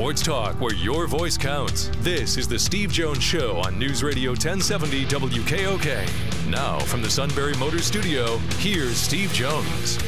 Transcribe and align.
Sports 0.00 0.22
talk 0.22 0.60
where 0.62 0.74
your 0.74 1.06
voice 1.06 1.36
counts. 1.36 1.90
This 1.98 2.38
is 2.38 2.48
the 2.48 2.58
Steve 2.58 2.90
Jones 2.90 3.22
Show 3.22 3.58
on 3.58 3.78
News 3.78 4.02
Radio 4.02 4.30
1070 4.30 5.04
WKOK. 5.04 6.48
Now, 6.48 6.78
from 6.78 7.02
the 7.02 7.10
Sunbury 7.10 7.52
Motors 7.58 7.84
Studio, 7.84 8.38
here's 8.60 8.96
Steve 8.96 9.30
Jones. 9.34 9.98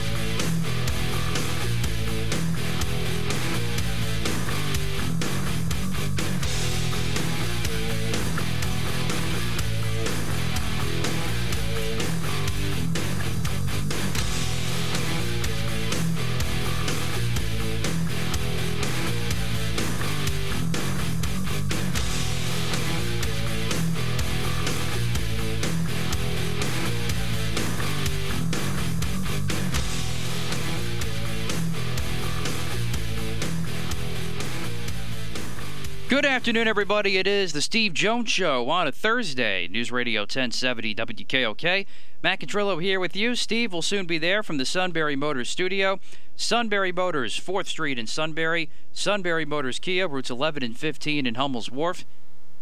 Good 36.23 36.31
afternoon, 36.31 36.69
everybody. 36.69 37.19
It 37.19 37.27
is 37.27 37.53
the 37.53 37.61
Steve 37.61 37.95
Jones 37.95 38.31
Show 38.31 38.71
on 38.71 38.87
a 38.87 38.93
Thursday. 38.93 39.67
News 39.67 39.91
Radio 39.91 40.21
1070 40.21 40.95
WKOK. 40.95 41.85
Matt 42.23 42.39
Contrillo 42.39 42.81
here 42.81 43.01
with 43.01 43.17
you. 43.17 43.35
Steve 43.35 43.73
will 43.73 43.83
soon 43.83 44.07
be 44.07 44.19
there 44.19 44.45
from 44.45 44.57
the 44.57 44.65
Sunbury 44.65 45.17
Motors 45.17 45.49
studio. 45.49 45.99
Sunbury 46.37 46.93
Motors, 46.93 47.37
4th 47.37 47.67
Street 47.67 47.99
in 47.99 48.07
Sunbury. 48.07 48.71
Sunbury 48.93 49.45
Motors 49.45 49.81
Kia, 49.81 50.07
routes 50.07 50.31
11 50.31 50.63
and 50.63 50.79
15 50.79 51.27
in 51.27 51.35
Hummel's 51.35 51.73
Wharf. 51.73 52.05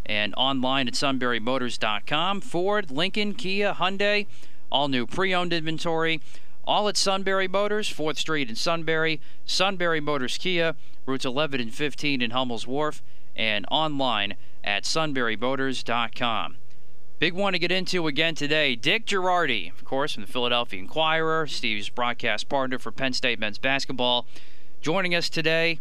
And 0.07 0.33
online 0.37 0.87
at 0.87 0.95
sunburymotors.com. 0.95 2.41
Ford, 2.41 2.89
Lincoln, 2.89 3.35
Kia, 3.35 3.73
Hyundai, 3.75 4.25
all 4.71 4.87
new 4.87 5.05
pre 5.05 5.35
owned 5.35 5.53
inventory. 5.53 6.19
All 6.65 6.89
at 6.89 6.97
Sunbury 6.97 7.47
Motors, 7.47 7.93
4th 7.93 8.17
Street 8.17 8.49
in 8.49 8.55
Sunbury. 8.55 9.21
Sunbury 9.45 10.01
Motors 10.01 10.39
Kia, 10.39 10.73
routes 11.05 11.25
11 11.25 11.61
and 11.61 11.71
15 11.71 12.23
in 12.23 12.31
Hummel's 12.31 12.65
Wharf 12.65 13.03
and 13.35 13.65
online 13.71 14.35
at 14.63 14.83
sunburymotors.com. 14.83 16.57
Big 17.19 17.33
one 17.33 17.53
to 17.53 17.59
get 17.59 17.71
into 17.71 18.07
again 18.07 18.33
today. 18.33 18.75
Dick 18.75 19.05
Jerardi, 19.05 19.71
of 19.71 19.85
course, 19.85 20.13
from 20.13 20.23
the 20.23 20.31
Philadelphia 20.31 20.79
Inquirer, 20.79 21.45
Steve's 21.45 21.89
broadcast 21.89 22.49
partner 22.49 22.79
for 22.79 22.91
Penn 22.91 23.13
State 23.13 23.39
men's 23.39 23.59
basketball, 23.59 24.25
joining 24.81 25.13
us 25.13 25.29
today 25.29 25.79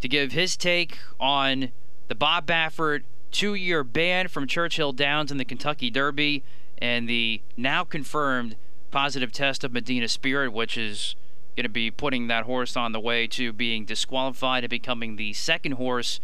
to 0.00 0.08
give 0.08 0.32
his 0.32 0.56
take 0.56 0.98
on 1.20 1.70
the 2.08 2.14
Bob 2.14 2.46
Baffert 2.46 3.02
two 3.30 3.54
year 3.54 3.84
ban 3.84 4.28
from 4.28 4.46
Churchill 4.46 4.92
Downs 4.92 5.30
in 5.30 5.36
the 5.36 5.44
Kentucky 5.44 5.90
Derby 5.90 6.42
and 6.78 7.08
the 7.08 7.42
now 7.56 7.84
confirmed 7.84 8.56
positive 8.90 9.32
test 9.32 9.64
of 9.64 9.72
Medina 9.72 10.08
Spirit, 10.08 10.52
which 10.52 10.78
is 10.78 11.14
going 11.56 11.64
to 11.64 11.68
be 11.68 11.90
putting 11.90 12.28
that 12.28 12.44
horse 12.44 12.76
on 12.76 12.92
the 12.92 13.00
way 13.00 13.26
to 13.26 13.52
being 13.52 13.84
disqualified 13.84 14.64
and 14.64 14.70
becoming 14.70 15.16
the 15.16 15.32
second 15.32 15.72
horse 15.72 16.20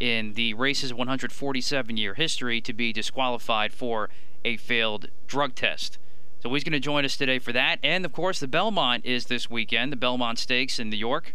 in 0.00 0.34
the 0.34 0.54
race's 0.54 0.92
147 0.92 1.96
year 1.96 2.14
history 2.14 2.60
to 2.60 2.72
be 2.72 2.92
disqualified 2.92 3.72
for 3.72 4.10
a 4.44 4.56
failed 4.56 5.08
drug 5.26 5.54
test. 5.54 5.98
So 6.42 6.52
he's 6.52 6.64
going 6.64 6.72
to 6.72 6.80
join 6.80 7.04
us 7.04 7.16
today 7.16 7.38
for 7.38 7.52
that. 7.52 7.78
And 7.82 8.04
of 8.04 8.12
course, 8.12 8.38
the 8.38 8.46
Belmont 8.48 9.06
is 9.06 9.26
this 9.26 9.48
weekend, 9.48 9.92
the 9.92 9.96
Belmont 9.96 10.38
Stakes 10.38 10.78
in 10.78 10.90
New 10.90 10.96
York. 10.96 11.34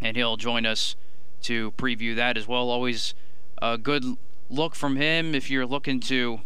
And 0.00 0.16
he'll 0.16 0.36
join 0.36 0.64
us 0.64 0.94
to 1.42 1.72
preview 1.72 2.14
that 2.16 2.36
as 2.36 2.46
well. 2.46 2.70
Always 2.70 3.14
a 3.60 3.78
good 3.78 4.04
look 4.48 4.74
from 4.74 4.96
him 4.96 5.34
if 5.34 5.50
you're 5.50 5.66
looking 5.66 5.98
to 6.00 6.40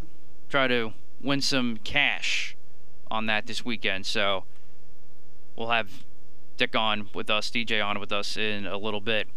try 0.49 0.69
to 0.69 0.93
win 1.23 1.43
some 1.43 1.77
cash 1.79 2.57
on 3.11 3.27
that 3.27 3.47
this 3.47 3.65
weekend. 3.65 4.07
So 4.07 4.45
we'll 5.57 5.69
have 5.69 6.05
Dick 6.57 6.75
on 6.77 7.09
with 7.15 7.31
us, 7.31 7.51
DJ 7.51 7.85
on 7.85 7.99
with 8.01 8.13
us 8.13 8.37
in 8.37 8.67
a 8.67 8.79
little 8.79 9.01
bit. 9.01 9.29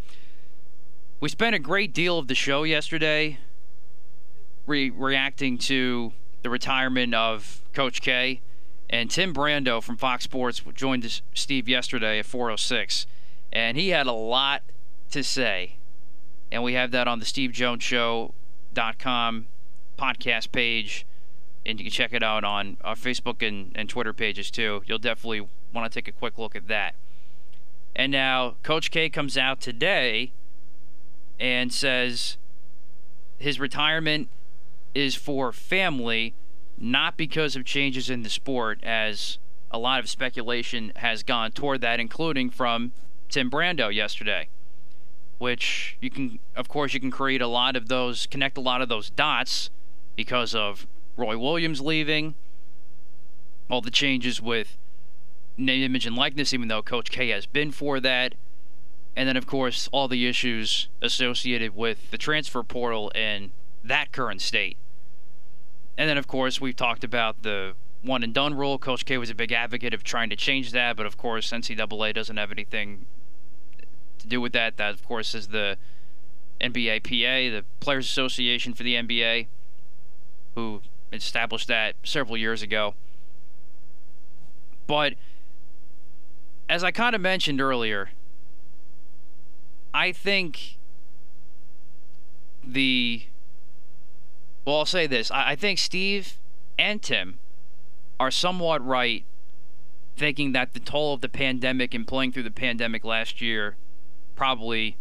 We 1.24 1.30
spent 1.30 1.56
a 1.56 1.60
great 1.60 1.94
deal 1.94 2.20
of 2.20 2.28
the 2.28 2.36
show 2.36 2.64
yesterday 2.64 3.40
re- 4.68 4.90
reacting 4.90 5.58
to 5.60 6.12
the 6.42 6.50
retirement 6.50 7.16
of 7.16 7.62
Coach 7.72 8.02
K. 8.02 8.42
And 8.90 9.10
Tim 9.10 9.34
Brando 9.34 9.82
from 9.82 9.96
Fox 9.96 10.26
Sports 10.26 10.62
joined 10.74 11.22
Steve 11.34 11.70
yesterday 11.70 12.20
at 12.20 12.26
406. 12.26 13.08
And 13.54 13.78
he 13.78 13.92
had 13.92 14.06
a 14.06 14.12
lot 14.12 14.64
to 15.12 15.24
say. 15.24 15.78
And 16.52 16.62
we 16.62 16.74
have 16.74 16.92
that 16.92 17.08
on 17.08 17.20
the 17.20 17.26
SteveJonesShow.com 17.26 19.48
podcast 19.98 20.52
page. 20.52 21.06
And 21.66 21.80
you 21.80 21.86
can 21.86 21.94
check 21.94 22.12
it 22.12 22.22
out 22.22 22.44
on 22.44 22.76
our 22.84 22.96
Facebook 22.96 23.48
and, 23.48 23.72
and 23.76 23.88
Twitter 23.88 24.12
pages 24.12 24.52
too. 24.52 24.84
You'll 24.86 25.00
definitely 25.00 25.48
want 25.74 25.90
to 25.90 25.98
take 25.98 26.10
a 26.10 26.12
quick 26.12 26.38
look 26.38 26.54
at 26.54 26.68
that. 26.68 26.96
And 27.96 28.12
now 28.12 28.56
Coach 28.62 28.92
K 28.92 29.10
comes 29.10 29.38
out 29.38 29.62
today 29.62 30.34
and 31.44 31.74
says 31.74 32.38
his 33.38 33.60
retirement 33.60 34.30
is 34.96 35.14
for 35.14 35.52
family, 35.52 36.34
not 36.78 37.18
because 37.18 37.58
of 37.58 37.66
changes 37.66 38.10
in 38.10 38.24
the 38.24 38.30
sport, 38.30 38.80
as 38.82 39.40
a 39.70 39.78
lot 39.78 40.00
of 40.00 40.08
speculation 40.10 40.94
has 40.96 41.22
gone 41.22 41.52
toward 41.52 41.82
that, 41.82 42.00
including 42.00 42.50
from 42.50 42.94
Tim 43.28 43.52
Brando 43.52 43.94
yesterday. 43.94 44.48
Which 45.38 45.98
you 46.00 46.10
can, 46.10 46.40
of 46.56 46.70
course, 46.70 46.94
you 46.94 47.02
can 47.02 47.12
create 47.12 47.42
a 47.42 47.48
lot 47.48 47.76
of 47.76 47.90
those, 47.90 48.26
connect 48.26 48.58
a 48.58 48.62
lot 48.62 48.82
of 48.82 48.88
those 48.88 49.10
dots 49.10 49.70
because 50.16 50.56
of 50.56 50.88
Roy 51.18 51.38
Williams 51.38 51.82
leaving, 51.82 52.36
all 53.70 53.82
the 53.82 53.92
changes 53.92 54.42
with 54.42 54.78
name, 55.58 55.84
image, 55.84 56.06
and 56.06 56.16
likeness, 56.16 56.54
even 56.54 56.70
though 56.70 56.82
Coach 56.82 57.12
K 57.12 57.28
has 57.30 57.46
been 57.46 57.74
for 57.74 58.00
that. 58.00 58.36
And 59.16 59.30
then, 59.30 59.38
of 59.38 59.46
course, 59.46 59.88
all 59.92 60.08
the 60.08 60.28
issues 60.28 60.90
associated 61.02 61.76
with 61.76 62.10
the 62.12 62.18
transfer 62.18 62.64
portal 62.64 63.12
in 63.14 63.52
that 63.84 64.12
current 64.12 64.42
state. 64.42 64.78
And 65.98 66.10
then, 66.10 66.18
of 66.18 66.28
course, 66.28 66.60
we've 66.60 66.76
talked 66.76 67.04
about 67.04 67.44
the 67.44 67.74
one 68.02 68.24
and 68.24 68.34
done 68.34 68.56
rule. 68.56 68.78
Coach 68.80 69.06
K 69.06 69.18
was 69.18 69.30
a 69.30 69.36
big 69.36 69.52
advocate 69.52 69.94
of 69.94 70.04
trying 70.04 70.30
to 70.30 70.36
change 70.36 70.72
that, 70.72 70.96
but 70.96 71.06
of 71.06 71.18
course, 71.18 71.52
NCAA 71.52 72.14
doesn't 72.14 72.38
have 72.38 72.52
anything 72.52 73.06
to 74.18 74.28
do 74.28 74.42
with 74.42 74.52
that. 74.54 74.78
That, 74.78 74.94
of 74.94 75.06
course, 75.06 75.36
is 75.36 75.50
the 75.50 75.78
NBAPA, 76.60 77.52
the 77.52 77.64
Players 77.80 78.06
Association 78.06 78.74
for 78.74 78.84
the 78.84 78.96
NBA, 78.96 79.48
who 80.56 80.82
established 81.12 81.68
that 81.68 81.96
several 82.04 82.38
years 82.38 82.62
ago. 82.62 82.96
But 84.88 85.14
as 86.68 86.84
I 86.84 86.92
kind 86.92 87.16
of 87.16 87.22
mentioned 87.22 87.62
earlier, 87.62 88.10
I 89.94 90.12
think 90.12 90.78
the. 92.64 93.24
Well, 94.66 94.78
I'll 94.78 94.86
say 94.86 95.08
this. 95.08 95.30
I, 95.30 95.52
I 95.52 95.56
think 95.56 95.78
Steve 95.78 96.38
and 96.80 97.02
Tim 97.02 97.40
are 98.20 98.32
somewhat 98.32 98.86
right 98.86 99.26
thinking 100.16 100.52
that 100.54 100.74
the 100.74 100.80
toll 100.80 101.14
of 101.14 101.22
the 101.22 101.30
pandemic 101.30 101.94
and 101.94 102.08
playing 102.08 102.32
through 102.32 102.44
the 102.44 102.52
pandemic 102.52 103.04
last 103.04 103.42
year 103.42 103.76
probably 104.36 104.98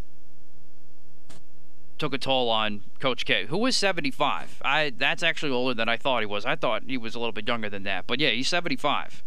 took 1.99 2.13
a 2.13 2.19
toll 2.19 2.49
on 2.49 2.83
Coach 2.99 3.25
K, 3.25 3.47
who 3.47 3.59
was 3.59 3.77
75. 3.77 4.61
I 4.65 4.93
that's 4.97 5.23
actually 5.23 5.53
older 5.53 5.75
than 5.75 5.89
I 5.89 5.97
thought 5.97 6.21
he 6.21 6.27
was. 6.27 6.45
I 6.45 6.57
thought 6.57 6.83
he 6.87 6.99
was 6.99 7.15
a 7.15 7.19
little 7.19 7.33
bit 7.33 7.47
younger 7.47 7.71
than 7.71 7.85
that. 7.85 8.07
But 8.07 8.19
yeah, 8.19 8.31
he's 8.31 8.49
75. 8.49 9.23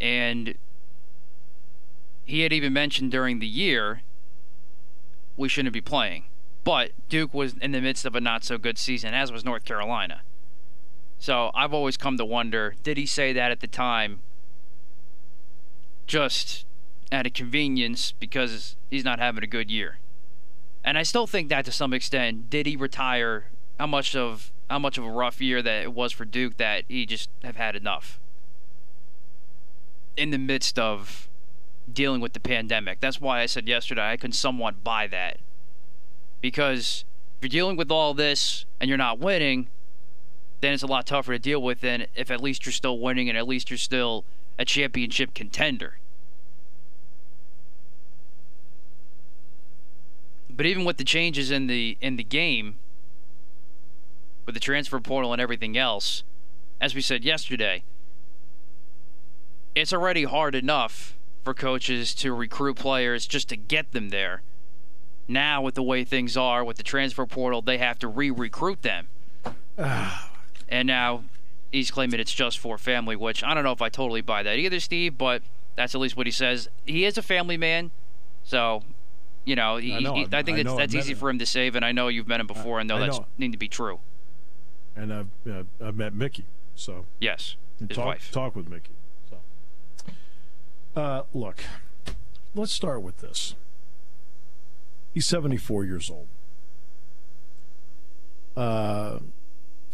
And 0.00 0.54
he 2.28 2.42
had 2.42 2.52
even 2.52 2.74
mentioned 2.74 3.10
during 3.10 3.38
the 3.38 3.46
year 3.46 4.02
we 5.38 5.48
shouldn't 5.48 5.72
be 5.72 5.80
playing. 5.80 6.24
But 6.62 6.90
Duke 7.08 7.32
was 7.32 7.54
in 7.54 7.72
the 7.72 7.80
midst 7.80 8.04
of 8.04 8.14
a 8.14 8.20
not 8.20 8.44
so 8.44 8.58
good 8.58 8.76
season, 8.76 9.14
as 9.14 9.32
was 9.32 9.46
North 9.46 9.64
Carolina. 9.64 10.20
So 11.18 11.50
I've 11.54 11.72
always 11.72 11.96
come 11.96 12.18
to 12.18 12.26
wonder 12.26 12.74
did 12.82 12.98
he 12.98 13.06
say 13.06 13.32
that 13.32 13.50
at 13.50 13.60
the 13.60 13.66
time 13.66 14.20
just 16.06 16.66
out 17.10 17.26
of 17.26 17.32
convenience 17.32 18.12
because 18.12 18.76
he's 18.90 19.04
not 19.04 19.18
having 19.18 19.42
a 19.42 19.46
good 19.46 19.70
year? 19.70 19.98
And 20.84 20.98
I 20.98 21.04
still 21.04 21.26
think 21.26 21.48
that 21.48 21.64
to 21.64 21.72
some 21.72 21.94
extent, 21.94 22.50
did 22.50 22.66
he 22.66 22.76
retire? 22.76 23.46
How 23.80 23.86
much 23.86 24.14
of 24.14 24.52
how 24.68 24.78
much 24.78 24.98
of 24.98 25.04
a 25.04 25.10
rough 25.10 25.40
year 25.40 25.62
that 25.62 25.82
it 25.82 25.94
was 25.94 26.12
for 26.12 26.26
Duke 26.26 26.58
that 26.58 26.84
he 26.88 27.06
just 27.06 27.30
have 27.42 27.56
had 27.56 27.74
enough 27.74 28.20
in 30.14 30.28
the 30.28 30.38
midst 30.38 30.78
of 30.78 31.27
dealing 31.92 32.20
with 32.20 32.32
the 32.32 32.40
pandemic. 32.40 33.00
That's 33.00 33.20
why 33.20 33.40
I 33.40 33.46
said 33.46 33.68
yesterday 33.68 34.10
I 34.10 34.16
can 34.16 34.32
somewhat 34.32 34.84
buy 34.84 35.06
that. 35.08 35.38
Because 36.40 37.04
if 37.36 37.44
you're 37.44 37.60
dealing 37.60 37.76
with 37.76 37.90
all 37.90 38.14
this 38.14 38.64
and 38.80 38.88
you're 38.88 38.98
not 38.98 39.18
winning, 39.18 39.68
then 40.60 40.72
it's 40.72 40.82
a 40.82 40.86
lot 40.86 41.06
tougher 41.06 41.32
to 41.32 41.38
deal 41.38 41.62
with 41.62 41.80
than 41.80 42.06
if 42.14 42.30
at 42.30 42.40
least 42.40 42.66
you're 42.66 42.72
still 42.72 42.98
winning 42.98 43.28
and 43.28 43.38
at 43.38 43.46
least 43.46 43.70
you're 43.70 43.76
still 43.76 44.24
a 44.58 44.64
championship 44.64 45.34
contender. 45.34 45.98
But 50.50 50.66
even 50.66 50.84
with 50.84 50.96
the 50.96 51.04
changes 51.04 51.52
in 51.52 51.68
the 51.68 51.96
in 52.00 52.16
the 52.16 52.24
game, 52.24 52.76
with 54.44 54.54
the 54.54 54.60
transfer 54.60 54.98
portal 54.98 55.32
and 55.32 55.40
everything 55.40 55.78
else, 55.78 56.24
as 56.80 56.94
we 56.94 57.00
said 57.00 57.22
yesterday, 57.22 57.84
it's 59.76 59.92
already 59.92 60.24
hard 60.24 60.56
enough 60.56 61.17
for 61.44 61.54
coaches 61.54 62.14
to 62.14 62.32
recruit 62.32 62.74
players 62.74 63.26
just 63.26 63.48
to 63.48 63.56
get 63.56 63.92
them 63.92 64.10
there. 64.10 64.42
Now, 65.26 65.60
with 65.62 65.74
the 65.74 65.82
way 65.82 66.04
things 66.04 66.36
are 66.36 66.64
with 66.64 66.78
the 66.78 66.82
transfer 66.82 67.26
portal, 67.26 67.60
they 67.60 67.78
have 67.78 67.98
to 68.00 68.08
re 68.08 68.30
recruit 68.30 68.82
them. 68.82 69.08
and 70.68 70.86
now 70.86 71.24
he's 71.70 71.90
claiming 71.90 72.20
it's 72.20 72.32
just 72.32 72.58
for 72.58 72.78
family, 72.78 73.16
which 73.16 73.44
I 73.44 73.54
don't 73.54 73.64
know 73.64 73.72
if 73.72 73.82
I 73.82 73.88
totally 73.88 74.22
buy 74.22 74.42
that 74.42 74.58
either, 74.58 74.80
Steve, 74.80 75.18
but 75.18 75.42
that's 75.76 75.94
at 75.94 76.00
least 76.00 76.16
what 76.16 76.26
he 76.26 76.32
says. 76.32 76.68
He 76.86 77.04
is 77.04 77.18
a 77.18 77.22
family 77.22 77.56
man, 77.56 77.90
so 78.42 78.82
you 79.44 79.56
know, 79.56 79.76
he, 79.76 79.94
I, 79.94 80.00
know 80.00 80.14
he, 80.14 80.26
I 80.32 80.42
think 80.42 80.58
I 80.58 80.62
that's, 80.62 80.76
that's 80.76 80.94
easy 80.94 81.14
for 81.14 81.30
him 81.30 81.38
to 81.38 81.46
say, 81.46 81.68
and 81.68 81.84
I 81.84 81.92
know 81.92 82.08
you've 82.08 82.28
met 82.28 82.40
him 82.40 82.46
before 82.46 82.80
and 82.80 82.88
know 82.88 82.98
that's 82.98 83.20
need 83.38 83.52
to 83.52 83.58
be 83.58 83.68
true. 83.68 84.00
And 84.96 85.12
I've 85.12 85.28
uh, 85.48 85.62
I've 85.82 85.96
met 85.96 86.14
Mickie, 86.14 86.44
so 86.74 87.06
yes, 87.20 87.56
his 87.78 87.96
talk, 87.96 88.06
wife. 88.06 88.30
Talk 88.32 88.56
with 88.56 88.68
Mickie. 88.68 88.90
Uh, 90.96 91.22
look, 91.32 91.62
let's 92.54 92.72
start 92.72 93.02
with 93.02 93.18
this. 93.18 93.54
He's 95.12 95.26
74 95.26 95.84
years 95.84 96.10
old. 96.10 96.26
Uh, 98.56 99.20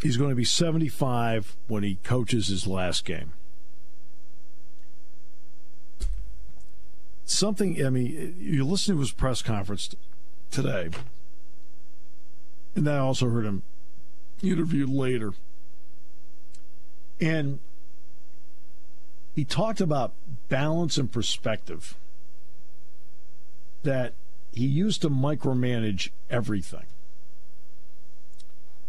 he's 0.02 0.16
going 0.16 0.30
to 0.30 0.36
be 0.36 0.44
75 0.44 1.56
when 1.68 1.82
he 1.82 1.96
coaches 2.02 2.48
his 2.48 2.66
last 2.66 3.04
game. 3.04 3.32
Something, 7.26 7.84
I 7.84 7.90
mean, 7.90 8.36
you 8.38 8.64
listen 8.64 8.94
to 8.94 9.00
his 9.00 9.12
press 9.12 9.42
conference 9.42 9.94
today, 10.50 10.90
and 12.74 12.88
I 12.88 12.98
also 12.98 13.28
heard 13.28 13.44
him 13.44 13.62
interviewed 14.42 14.88
later. 14.88 15.32
And 17.20 17.60
he 19.34 19.44
talked 19.44 19.80
about 19.80 20.12
balance 20.48 20.96
and 20.96 21.10
perspective. 21.10 21.96
That 23.82 24.14
he 24.52 24.66
used 24.66 25.02
to 25.02 25.10
micromanage 25.10 26.10
everything. 26.30 26.86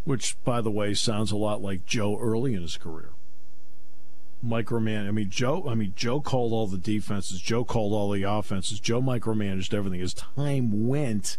Which, 0.04 0.42
by 0.44 0.60
the 0.60 0.70
way, 0.70 0.94
sounds 0.94 1.32
a 1.32 1.36
lot 1.36 1.60
like 1.60 1.84
Joe 1.84 2.16
early 2.18 2.54
in 2.54 2.62
his 2.62 2.76
career. 2.76 3.10
Microman. 4.44 5.08
I 5.08 5.10
mean, 5.10 5.30
Joe. 5.30 5.68
I 5.68 5.74
mean, 5.74 5.92
Joe 5.96 6.20
called 6.20 6.52
all 6.52 6.68
the 6.68 6.78
defenses. 6.78 7.40
Joe 7.40 7.64
called 7.64 7.92
all 7.92 8.10
the 8.10 8.22
offenses. 8.22 8.78
Joe 8.78 9.02
micromanaged 9.02 9.74
everything. 9.74 10.00
As 10.00 10.14
time 10.14 10.86
went, 10.86 11.38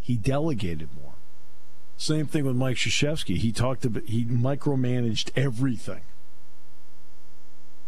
he 0.00 0.16
delegated 0.16 0.88
more. 1.00 1.12
Same 1.96 2.26
thing 2.26 2.44
with 2.44 2.56
Mike 2.56 2.76
Krzyzewski. 2.76 3.36
He 3.36 3.52
talked 3.52 3.84
about 3.84 4.04
he 4.04 4.24
micromanaged 4.24 5.30
everything. 5.36 6.02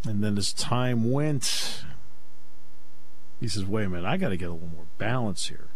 And 0.05 0.23
then 0.23 0.37
as 0.37 0.53
time 0.53 1.11
went, 1.11 1.83
he 3.39 3.47
says, 3.47 3.65
wait 3.65 3.85
a 3.85 3.89
minute, 3.89 4.07
I 4.07 4.17
got 4.17 4.29
to 4.29 4.37
get 4.37 4.49
a 4.49 4.53
little 4.53 4.69
more 4.69 4.85
balance 4.97 5.47
here. 5.47 5.67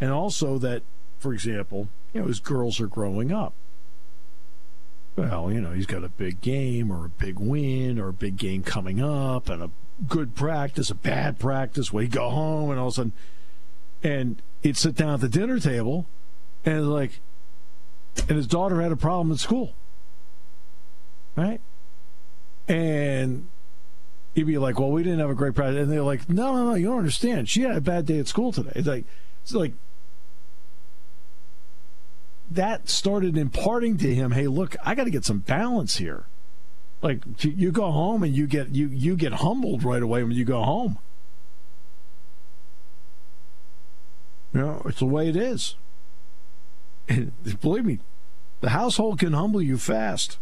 And 0.00 0.10
also 0.10 0.58
that, 0.58 0.82
for 1.18 1.32
example, 1.32 1.88
you 2.12 2.20
know, 2.20 2.26
his 2.26 2.40
girls 2.40 2.80
are 2.80 2.86
growing 2.86 3.32
up. 3.32 3.54
Well, 5.14 5.52
you 5.52 5.60
know, 5.60 5.72
he's 5.72 5.86
got 5.86 6.04
a 6.04 6.08
big 6.08 6.40
game 6.40 6.90
or 6.90 7.04
a 7.04 7.08
big 7.08 7.38
win 7.38 7.98
or 7.98 8.08
a 8.08 8.12
big 8.12 8.36
game 8.36 8.62
coming 8.62 9.00
up 9.00 9.48
and 9.48 9.62
a 9.62 9.70
good 10.08 10.34
practice, 10.34 10.90
a 10.90 10.94
bad 10.94 11.38
practice, 11.38 11.92
we 11.92 12.08
go 12.08 12.30
home 12.30 12.70
and 12.70 12.80
all 12.80 12.88
of 12.88 12.92
a 12.92 12.96
sudden, 12.96 13.12
and 14.02 14.42
he'd 14.62 14.76
sit 14.76 14.94
down 14.94 15.14
at 15.14 15.20
the 15.20 15.28
dinner 15.28 15.60
table 15.60 16.06
and 16.64 16.90
like, 16.90 17.20
and 18.28 18.36
his 18.36 18.46
daughter 18.46 18.80
had 18.80 18.92
a 18.92 18.96
problem 18.96 19.32
at 19.32 19.38
school. 19.38 19.74
Right? 21.36 21.60
And 22.68 23.48
he'd 24.34 24.44
be 24.44 24.58
like, 24.58 24.78
"Well, 24.78 24.90
we 24.90 25.02
didn't 25.02 25.18
have 25.18 25.30
a 25.30 25.34
great 25.34 25.54
practice," 25.54 25.82
and 25.82 25.92
they're 25.92 26.02
like, 26.02 26.28
"No, 26.28 26.54
no, 26.54 26.70
no, 26.70 26.74
you 26.74 26.86
don't 26.86 26.98
understand. 26.98 27.48
She 27.48 27.62
had 27.62 27.76
a 27.76 27.80
bad 27.80 28.06
day 28.06 28.18
at 28.18 28.28
school 28.28 28.52
today." 28.52 28.72
It's 28.74 28.88
like, 28.88 29.04
it's 29.42 29.54
like 29.54 29.74
that 32.50 32.88
started 32.88 33.36
imparting 33.36 33.96
to 33.98 34.14
him, 34.14 34.32
"Hey, 34.32 34.46
look, 34.46 34.76
I 34.84 34.94
got 34.94 35.04
to 35.04 35.10
get 35.10 35.24
some 35.24 35.38
balance 35.38 35.96
here." 35.96 36.26
Like 37.02 37.24
you 37.42 37.72
go 37.72 37.90
home 37.90 38.22
and 38.22 38.34
you 38.34 38.46
get 38.46 38.68
you 38.70 38.86
you 38.86 39.16
get 39.16 39.34
humbled 39.34 39.82
right 39.82 40.02
away 40.02 40.22
when 40.22 40.32
you 40.32 40.44
go 40.44 40.62
home. 40.62 40.98
You 44.54 44.60
know, 44.60 44.82
it's 44.84 45.00
the 45.00 45.06
way 45.06 45.28
it 45.28 45.36
is. 45.36 45.74
And 47.08 47.32
believe 47.60 47.84
me, 47.84 47.98
the 48.60 48.70
household 48.70 49.18
can 49.18 49.32
humble 49.32 49.60
you 49.60 49.78
fast 49.78 50.38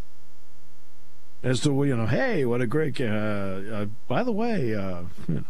as 1.42 1.60
to 1.60 1.84
you 1.84 1.96
know, 1.96 2.06
hey, 2.06 2.44
what 2.44 2.60
a 2.60 2.66
great. 2.66 3.00
Uh, 3.00 3.04
uh, 3.04 3.86
by 4.08 4.22
the 4.22 4.32
way, 4.32 4.74
uh, 4.74 5.02
you 5.28 5.34
know, 5.36 5.44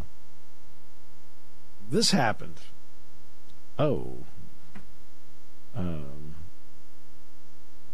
this 1.90 2.12
happened. 2.12 2.60
Oh, 3.78 4.18
um, 5.74 6.34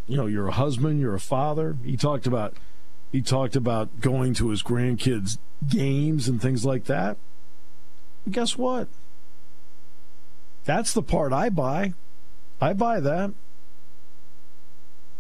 you 0.07 0.17
know, 0.17 0.27
you're 0.27 0.49
a 0.49 0.53
husband, 0.53 1.01
you're 1.01 1.15
a 1.15 1.21
father. 1.21 1.77
He 1.85 1.97
talked 1.97 2.27
about 2.27 2.55
he 3.13 3.23
talked 3.23 3.57
about 3.57 4.01
going 4.01 4.35
to 4.35 4.51
his 4.51 4.63
grandkids' 4.63 5.39
games 5.67 6.29
and 6.29 6.41
things 6.41 6.65
like 6.65 6.85
that. 6.85 7.17
And 8.25 8.35
guess 8.35 8.59
what? 8.59 8.89
That's 10.65 10.93
the 10.93 11.03
part 11.03 11.33
I 11.33 11.49
buy. 11.49 11.95
I 12.61 12.73
buy 12.73 13.01
that. 13.01 13.33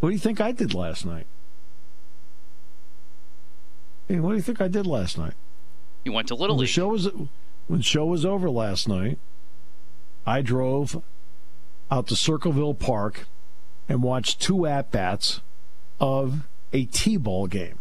What 0.00 0.10
do 0.10 0.12
you 0.14 0.18
think 0.18 0.40
I 0.40 0.52
did 0.52 0.74
last 0.74 1.06
night? 1.06 1.26
Hey, 4.08 4.20
what 4.20 4.30
do 4.30 4.36
you 4.36 4.42
think 4.42 4.60
I 4.60 4.68
did 4.68 4.86
last 4.86 5.18
night? 5.18 5.34
You 6.04 6.12
went 6.12 6.28
to 6.28 6.34
Little 6.34 6.56
when 6.56 6.60
League. 6.60 6.68
The 6.68 6.72
show 6.72 6.88
was 6.88 7.08
when 7.66 7.80
the 7.80 7.82
show 7.82 8.06
was 8.06 8.24
over 8.24 8.48
last 8.48 8.88
night. 8.88 9.18
I 10.24 10.42
drove 10.42 11.02
out 11.90 12.06
to 12.08 12.16
Circleville 12.16 12.74
Park 12.74 13.26
and 13.88 14.02
watched 14.02 14.40
two 14.40 14.66
at 14.66 14.90
bats 14.90 15.40
of 16.00 16.46
a 16.72 16.84
T-ball 16.84 17.46
game 17.46 17.78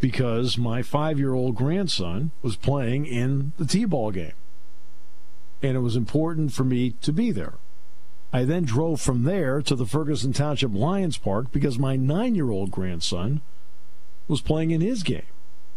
because 0.00 0.58
my 0.58 0.82
five-year-old 0.82 1.54
grandson 1.54 2.30
was 2.42 2.56
playing 2.56 3.06
in 3.06 3.52
the 3.56 3.64
T-ball 3.64 4.10
game, 4.10 4.32
and 5.62 5.76
it 5.76 5.80
was 5.80 5.96
important 5.96 6.52
for 6.52 6.64
me 6.64 6.90
to 7.02 7.12
be 7.12 7.30
there. 7.30 7.54
I 8.32 8.44
then 8.44 8.64
drove 8.64 9.00
from 9.00 9.24
there 9.24 9.60
to 9.62 9.74
the 9.74 9.86
Ferguson 9.86 10.32
Township 10.32 10.72
Lions 10.72 11.18
Park 11.18 11.52
because 11.52 11.78
my 11.78 11.96
nine 11.96 12.34
year 12.34 12.50
old 12.50 12.70
grandson 12.70 13.42
was 14.26 14.40
playing 14.40 14.70
in 14.70 14.80
his 14.80 15.02
game. 15.02 15.26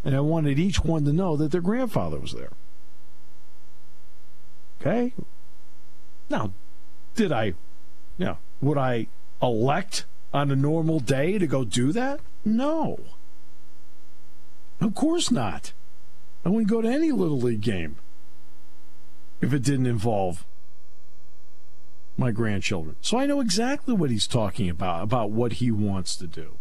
And 0.06 0.16
I 0.16 0.22
wanted 0.22 0.58
each 0.60 0.84
one 0.84 1.04
to 1.06 1.14
know 1.14 1.36
that 1.36 1.52
their 1.52 1.62
grandfather 1.62 2.20
was 2.20 2.34
there. 2.34 2.52
Okay? 4.80 5.14
Now, 6.30 6.52
did 7.16 7.32
I, 7.32 7.46
you 7.46 8.26
know, 8.26 8.38
would 8.62 8.78
I 8.78 9.08
elect 9.42 10.06
on 10.34 10.52
a 10.52 10.56
normal 10.56 11.00
day 11.00 11.38
to 11.38 11.48
go 11.48 11.66
do 11.66 11.92
that? 11.92 12.20
No. 12.46 13.00
Of 14.80 14.94
course 14.94 15.32
not. 15.32 15.74
I 16.46 16.50
wouldn't 16.50 16.70
go 16.70 16.82
to 16.82 16.88
any 16.88 17.12
Little 17.12 17.40
League 17.40 17.62
game 17.62 17.98
if 19.42 19.54
it 19.54 19.64
didn't 19.64 19.88
involve 19.88 20.46
my 22.18 22.32
grandchildren. 22.32 22.96
So 23.02 23.18
I 23.18 23.26
know 23.26 23.40
exactly 23.42 23.94
what 23.94 24.10
he's 24.10 24.28
talking 24.28 24.70
about, 24.70 25.04
about 25.04 25.32
what 25.32 25.54
he 25.54 25.72
wants 25.72 26.16
to 26.18 26.28
do. 26.28 26.58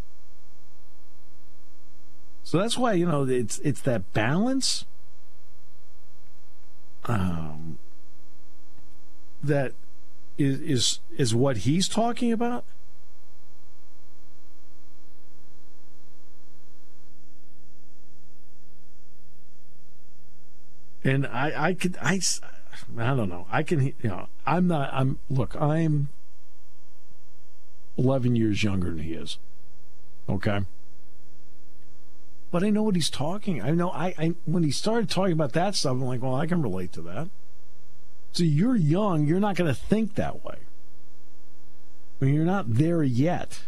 So 2.42 2.58
that's 2.58 2.76
why, 2.76 2.92
you 2.92 3.06
know, 3.06 3.24
it's 3.24 3.58
it's 3.60 3.80
that 3.82 4.12
balance 4.12 4.84
um, 7.06 7.78
that 9.42 9.72
is, 10.36 10.60
is 10.60 11.00
is 11.16 11.34
what 11.34 11.58
he's 11.58 11.88
talking 11.88 12.32
about. 12.32 12.64
And 21.06 21.26
I, 21.26 21.68
I 21.68 21.74
could, 21.74 21.98
I, 22.00 22.18
I 22.98 23.14
don't 23.14 23.28
know. 23.28 23.46
I 23.50 23.62
can, 23.62 23.86
you 23.86 23.94
know, 24.04 24.28
I'm 24.46 24.66
not. 24.68 24.90
I'm 24.92 25.18
look. 25.28 25.54
I'm. 25.60 26.08
11 27.96 28.36
years 28.36 28.62
younger 28.62 28.90
than 28.90 28.98
he 28.98 29.12
is. 29.14 29.38
Okay. 30.28 30.60
But 32.50 32.62
I 32.62 32.70
know 32.70 32.82
what 32.82 32.94
he's 32.94 33.10
talking. 33.10 33.60
I 33.60 33.70
know 33.70 33.90
I, 33.90 34.14
I 34.18 34.34
when 34.44 34.62
he 34.62 34.70
started 34.70 35.10
talking 35.10 35.32
about 35.32 35.52
that 35.52 35.74
stuff, 35.74 35.92
I'm 35.92 36.04
like, 36.04 36.22
well, 36.22 36.34
I 36.34 36.46
can 36.46 36.62
relate 36.62 36.92
to 36.92 37.02
that. 37.02 37.28
So 38.32 38.44
you're 38.44 38.76
young, 38.76 39.26
you're 39.26 39.40
not 39.40 39.56
going 39.56 39.72
to 39.72 39.78
think 39.78 40.14
that 40.14 40.44
way. 40.44 40.58
I 42.20 42.24
mean, 42.24 42.34
you're 42.34 42.44
not 42.44 42.72
there 42.74 43.02
yet. 43.02 43.60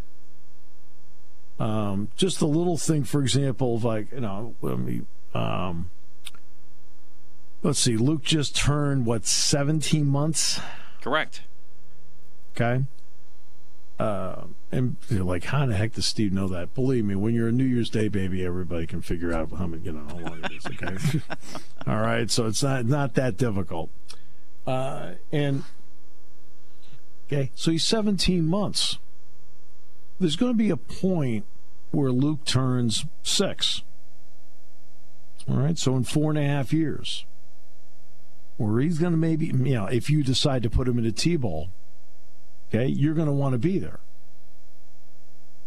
Um, 1.59 2.09
just 2.17 2.41
a 2.41 2.47
little 2.47 2.77
thing, 2.77 3.05
for 3.05 3.21
example, 3.23 3.79
like 3.79 4.13
you 4.13 4.21
know, 4.21 4.55
let 4.61 4.79
me. 4.79 5.03
Um, 5.35 5.91
let's 7.67 7.79
see. 7.79 7.97
Luke 7.97 8.23
just 8.23 8.57
turned 8.57 9.07
what 9.07 9.27
17 9.27 10.07
months. 10.07 10.61
Correct. 11.01 11.43
Okay. 12.55 12.85
Uh, 13.99 14.45
and 14.71 14.97
you're 15.09 15.25
like, 15.25 15.45
how 15.45 15.65
the 15.67 15.75
heck 15.75 15.95
does 15.95 16.07
Steve 16.07 16.33
know 16.33 16.49
that? 16.49 16.75
Believe 16.75 17.05
me, 17.05 17.15
when 17.15 17.35
you're 17.35 17.49
a 17.49 17.53
New 17.53 17.65
Year's 17.65 17.91
Day 17.91 18.09
baby, 18.09 18.45
everybody 18.45 18.87
can 18.87 19.01
figure 19.01 19.33
out 19.33 19.51
how 19.57 19.67
many, 19.67 19.83
you 19.83 19.93
know, 19.93 20.05
how 20.07 20.19
long 20.19 20.45
it 20.45 20.53
is. 20.53 20.67
Okay. 20.67 21.21
All 21.87 22.01
right. 22.01 22.31
So 22.31 22.47
it's 22.47 22.63
not 22.63 22.85
not 22.87 23.15
that 23.15 23.37
difficult. 23.37 23.91
Uh, 24.67 25.13
and 25.33 25.63
okay, 27.27 27.53
so 27.55 27.71
he's 27.71 27.85
17 27.85 28.45
months 28.47 28.99
there's 30.19 30.37
going 30.37 30.53
to 30.53 30.59
be 30.59 30.71
a 30.71 30.77
point 30.77 31.45
where 31.91 32.11
Luke 32.11 32.45
turns 32.45 33.05
six. 33.23 33.83
All 35.49 35.57
right, 35.57 35.79
so 35.79 35.97
in 35.97 36.05
four 36.05 36.31
and 36.31 36.39
a 36.39 36.43
half 36.43 36.73
years, 36.73 37.25
where 38.57 38.81
he's 38.81 38.99
going 38.99 39.13
to 39.13 39.19
maybe, 39.19 39.47
you 39.47 39.75
know, 39.75 39.87
if 39.87 40.09
you 40.09 40.23
decide 40.23 40.63
to 40.63 40.71
put 40.71 40.89
him 40.89 40.99
in 40.99 41.05
a 41.05 41.13
T-ball, 41.13 41.69
okay, 42.69 42.87
you're 42.87 43.15
going 43.15 43.27
to 43.27 43.33
want 43.33 43.53
to 43.53 43.59
be 43.59 43.79
there. 43.79 44.01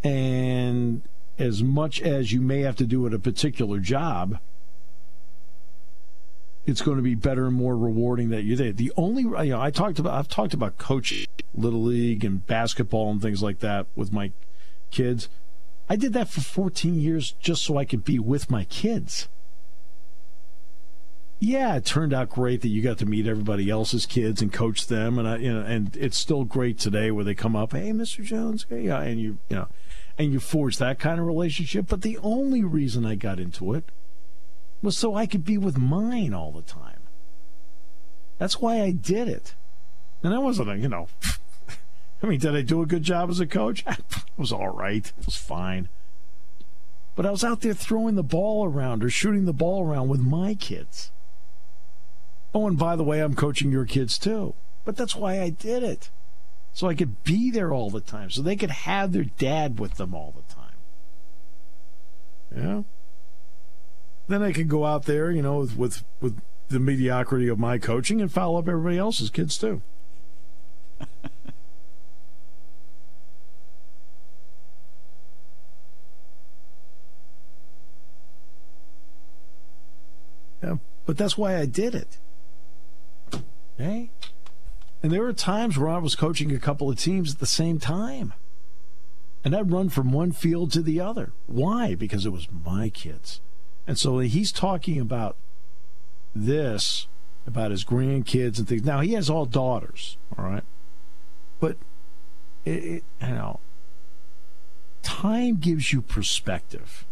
And 0.04 1.02
as 1.38 1.62
much 1.64 2.02
as 2.02 2.32
you 2.32 2.42
may 2.42 2.62
have 2.62 2.76
to 2.78 2.86
do 2.86 3.06
at 3.06 3.14
a 3.14 3.20
particular 3.20 3.80
job, 3.80 4.40
it's 6.66 6.82
going 6.82 6.98
to 6.98 7.04
be 7.04 7.16
better 7.16 7.48
and 7.48 7.56
more 7.56 7.78
rewarding 7.78 8.30
that 8.30 8.44
you're 8.44 8.58
there. 8.58 8.72
The 8.72 8.92
only, 8.96 9.24
you 9.24 9.52
know, 9.52 9.62
I 9.62 9.72
talked 9.72 10.00
about, 10.00 10.14
I've 10.14 10.28
talked 10.28 10.54
about 10.54 10.78
coaching 10.78 11.26
little 11.54 11.84
league 11.84 12.24
and 12.24 12.46
basketball 12.46 13.12
and 13.12 13.22
things 13.22 13.42
like 13.42 13.60
that 13.60 13.88
with 13.96 14.12
my 14.12 14.32
kids. 14.92 15.30
I 15.90 15.96
did 15.96 16.14
that 16.14 16.30
for 16.30 16.42
14 16.42 17.00
years 17.00 17.34
just 17.40 17.64
so 17.64 17.78
I 17.78 17.86
could 17.86 18.04
be 18.04 18.20
with 18.20 18.52
my 18.52 18.66
kids. 18.66 19.28
Yeah, 21.42 21.78
it 21.78 21.86
turned 21.86 22.14
out 22.14 22.30
great 22.30 22.62
that 22.62 22.68
you 22.68 22.82
got 22.82 22.98
to 22.98 23.06
meet 23.06 23.26
everybody 23.26 23.70
else's 23.70 24.06
kids 24.06 24.42
and 24.42 24.52
coach 24.52 24.88
them, 24.88 25.18
and 25.18 25.26
I, 25.26 25.38
you 25.38 25.54
know, 25.54 25.62
and 25.62 25.96
it's 25.96 26.18
still 26.18 26.44
great 26.44 26.78
today 26.78 27.12
where 27.12 27.24
they 27.24 27.34
come 27.34 27.56
up, 27.56 27.72
hey, 27.72 27.92
Mr. 27.92 28.24
Jones, 28.24 28.66
yeah, 28.70 28.98
uh, 28.98 29.02
and 29.02 29.22
you, 29.22 29.38
you 29.48 29.56
know, 29.56 29.68
and 30.18 30.34
you 30.34 30.42
forge 30.42 30.78
that 30.78 31.00
kind 31.00 31.18
of 31.18 31.26
relationship. 31.26 31.88
But 31.88 32.02
the 32.02 32.18
only 32.18 32.62
reason 32.62 33.06
I 33.06 33.16
got 33.16 33.40
into 33.40 33.74
it 33.74 33.90
was 34.82 34.98
so 34.98 35.16
I 35.16 35.26
could 35.26 35.46
be 35.46 35.58
with 35.58 35.78
mine 35.78 36.34
all 36.34 36.52
the 36.52 36.62
time. 36.62 37.00
That's 38.38 38.60
why 38.60 38.82
I 38.82 38.92
did 38.92 39.30
it. 39.30 39.56
And 40.22 40.34
I 40.34 40.40
wasn't, 40.40 40.70
a, 40.70 40.78
you 40.78 40.90
know, 40.90 41.08
I 42.22 42.28
mean, 42.28 42.40
did 42.40 42.54
I 42.54 42.64
do 42.64 42.82
a 42.82 42.86
good 42.86 43.04
job 43.04 43.30
as 43.30 43.40
a 43.40 43.48
coach? 43.48 43.86
it 43.88 44.04
was 44.38 44.52
all 44.52 44.70
right. 44.70 45.06
It 45.18 45.26
was 45.26 45.38
fine. 45.38 45.88
But 47.16 47.26
I 47.26 47.32
was 47.32 47.46
out 47.46 47.62
there 47.62 47.74
throwing 47.74 48.16
the 48.16 48.24
ball 48.24 48.66
around 48.66 49.06
or 49.06 49.10
shooting 49.10 49.46
the 49.46 49.54
ball 49.54 49.86
around 49.86 50.10
with 50.10 50.20
my 50.20 50.54
kids. 50.54 51.12
Oh, 52.54 52.68
and 52.68 52.78
by 52.78 52.96
the 52.96 53.04
way, 53.04 53.20
I'm 53.20 53.36
coaching 53.36 53.72
your 53.72 53.86
kids 53.86 54.18
too. 54.18 54.56
But 54.86 54.98
that's 54.98 55.16
why 55.16 55.42
I 55.42 55.50
did 55.50 55.84
it. 55.84 56.10
So 56.74 56.88
I 56.88 56.96
could 56.96 57.24
be 57.24 57.52
there 57.52 57.74
all 57.74 57.90
the 57.90 58.02
time. 58.02 58.30
So 58.30 58.42
they 58.42 58.56
could 58.56 58.72
have 58.72 59.12
their 59.12 59.26
dad 59.26 59.80
with 59.80 59.96
them 59.96 60.16
all 60.16 60.34
the 60.36 60.54
time. 60.54 60.66
Yeah. 62.56 62.84
Then 64.28 64.44
I 64.44 64.52
could 64.52 64.68
go 64.68 64.86
out 64.86 65.06
there, 65.06 65.32
you 65.32 65.42
know, 65.42 65.58
with, 65.60 65.76
with, 65.78 66.04
with 66.22 66.40
the 66.70 66.80
mediocrity 66.80 67.48
of 67.48 67.60
my 67.60 67.78
coaching 67.78 68.22
and 68.22 68.32
follow 68.32 68.60
up 68.60 68.68
everybody 68.68 68.98
else's 68.98 69.30
kids 69.30 69.58
too. 69.58 69.82
yeah, 80.64 80.76
but 81.06 81.18
that's 81.18 81.38
why 81.38 81.58
I 81.58 81.66
did 81.66 81.96
it. 81.96 82.18
Hey? 83.80 84.12
And 85.02 85.10
there 85.10 85.22
were 85.22 85.32
times 85.32 85.78
where 85.78 85.90
I 85.90 85.98
was 86.00 86.14
coaching 86.14 86.52
a 86.52 86.60
couple 86.60 86.90
of 86.90 87.00
teams 87.00 87.34
at 87.34 87.40
the 87.40 87.46
same 87.46 87.80
time. 87.80 88.34
And 89.44 89.56
I'd 89.56 89.72
run 89.72 89.88
from 89.88 90.12
one 90.12 90.34
field 90.34 90.74
to 90.74 90.82
the 90.82 91.00
other. 91.00 91.32
Why? 91.48 91.96
Because 91.96 92.26
it 92.26 92.34
was 92.34 92.50
my 92.52 92.90
kids. 92.90 93.40
And 93.88 93.98
so 93.98 94.20
he's 94.20 94.52
talking 94.52 95.00
about 95.00 95.38
this, 96.36 97.08
about 97.48 97.72
his 97.72 97.86
grandkids 97.86 98.60
and 98.60 98.68
things. 98.68 98.84
Now, 98.84 99.00
he 99.00 99.14
has 99.14 99.30
all 99.30 99.46
daughters, 99.46 100.18
all 100.38 100.44
right? 100.44 100.64
But, 101.62 101.78
it, 102.66 102.84
it, 102.84 103.04
you 103.22 103.28
know, 103.30 103.62
time 105.04 105.56
gives 105.56 105.94
you 105.94 106.02
perspective. 106.02 107.06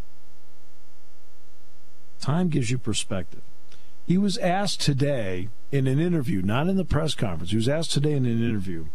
Time 2.19 2.49
gives 2.49 2.69
you 2.69 2.77
perspective. 2.77 3.41
He 4.07 4.17
was 4.17 4.37
asked 4.37 4.79
today 4.79 5.49
in 5.69 5.85
an 5.85 5.99
interview, 5.99 6.41
not 6.41 6.69
in 6.69 6.77
the 6.77 6.85
press 6.85 7.13
conference, 7.13 7.51
he 7.51 7.57
was 7.57 7.67
asked 7.67 7.91
today 7.91 8.13
in 8.13 8.25
an 8.25 8.41
interview, 8.41 8.85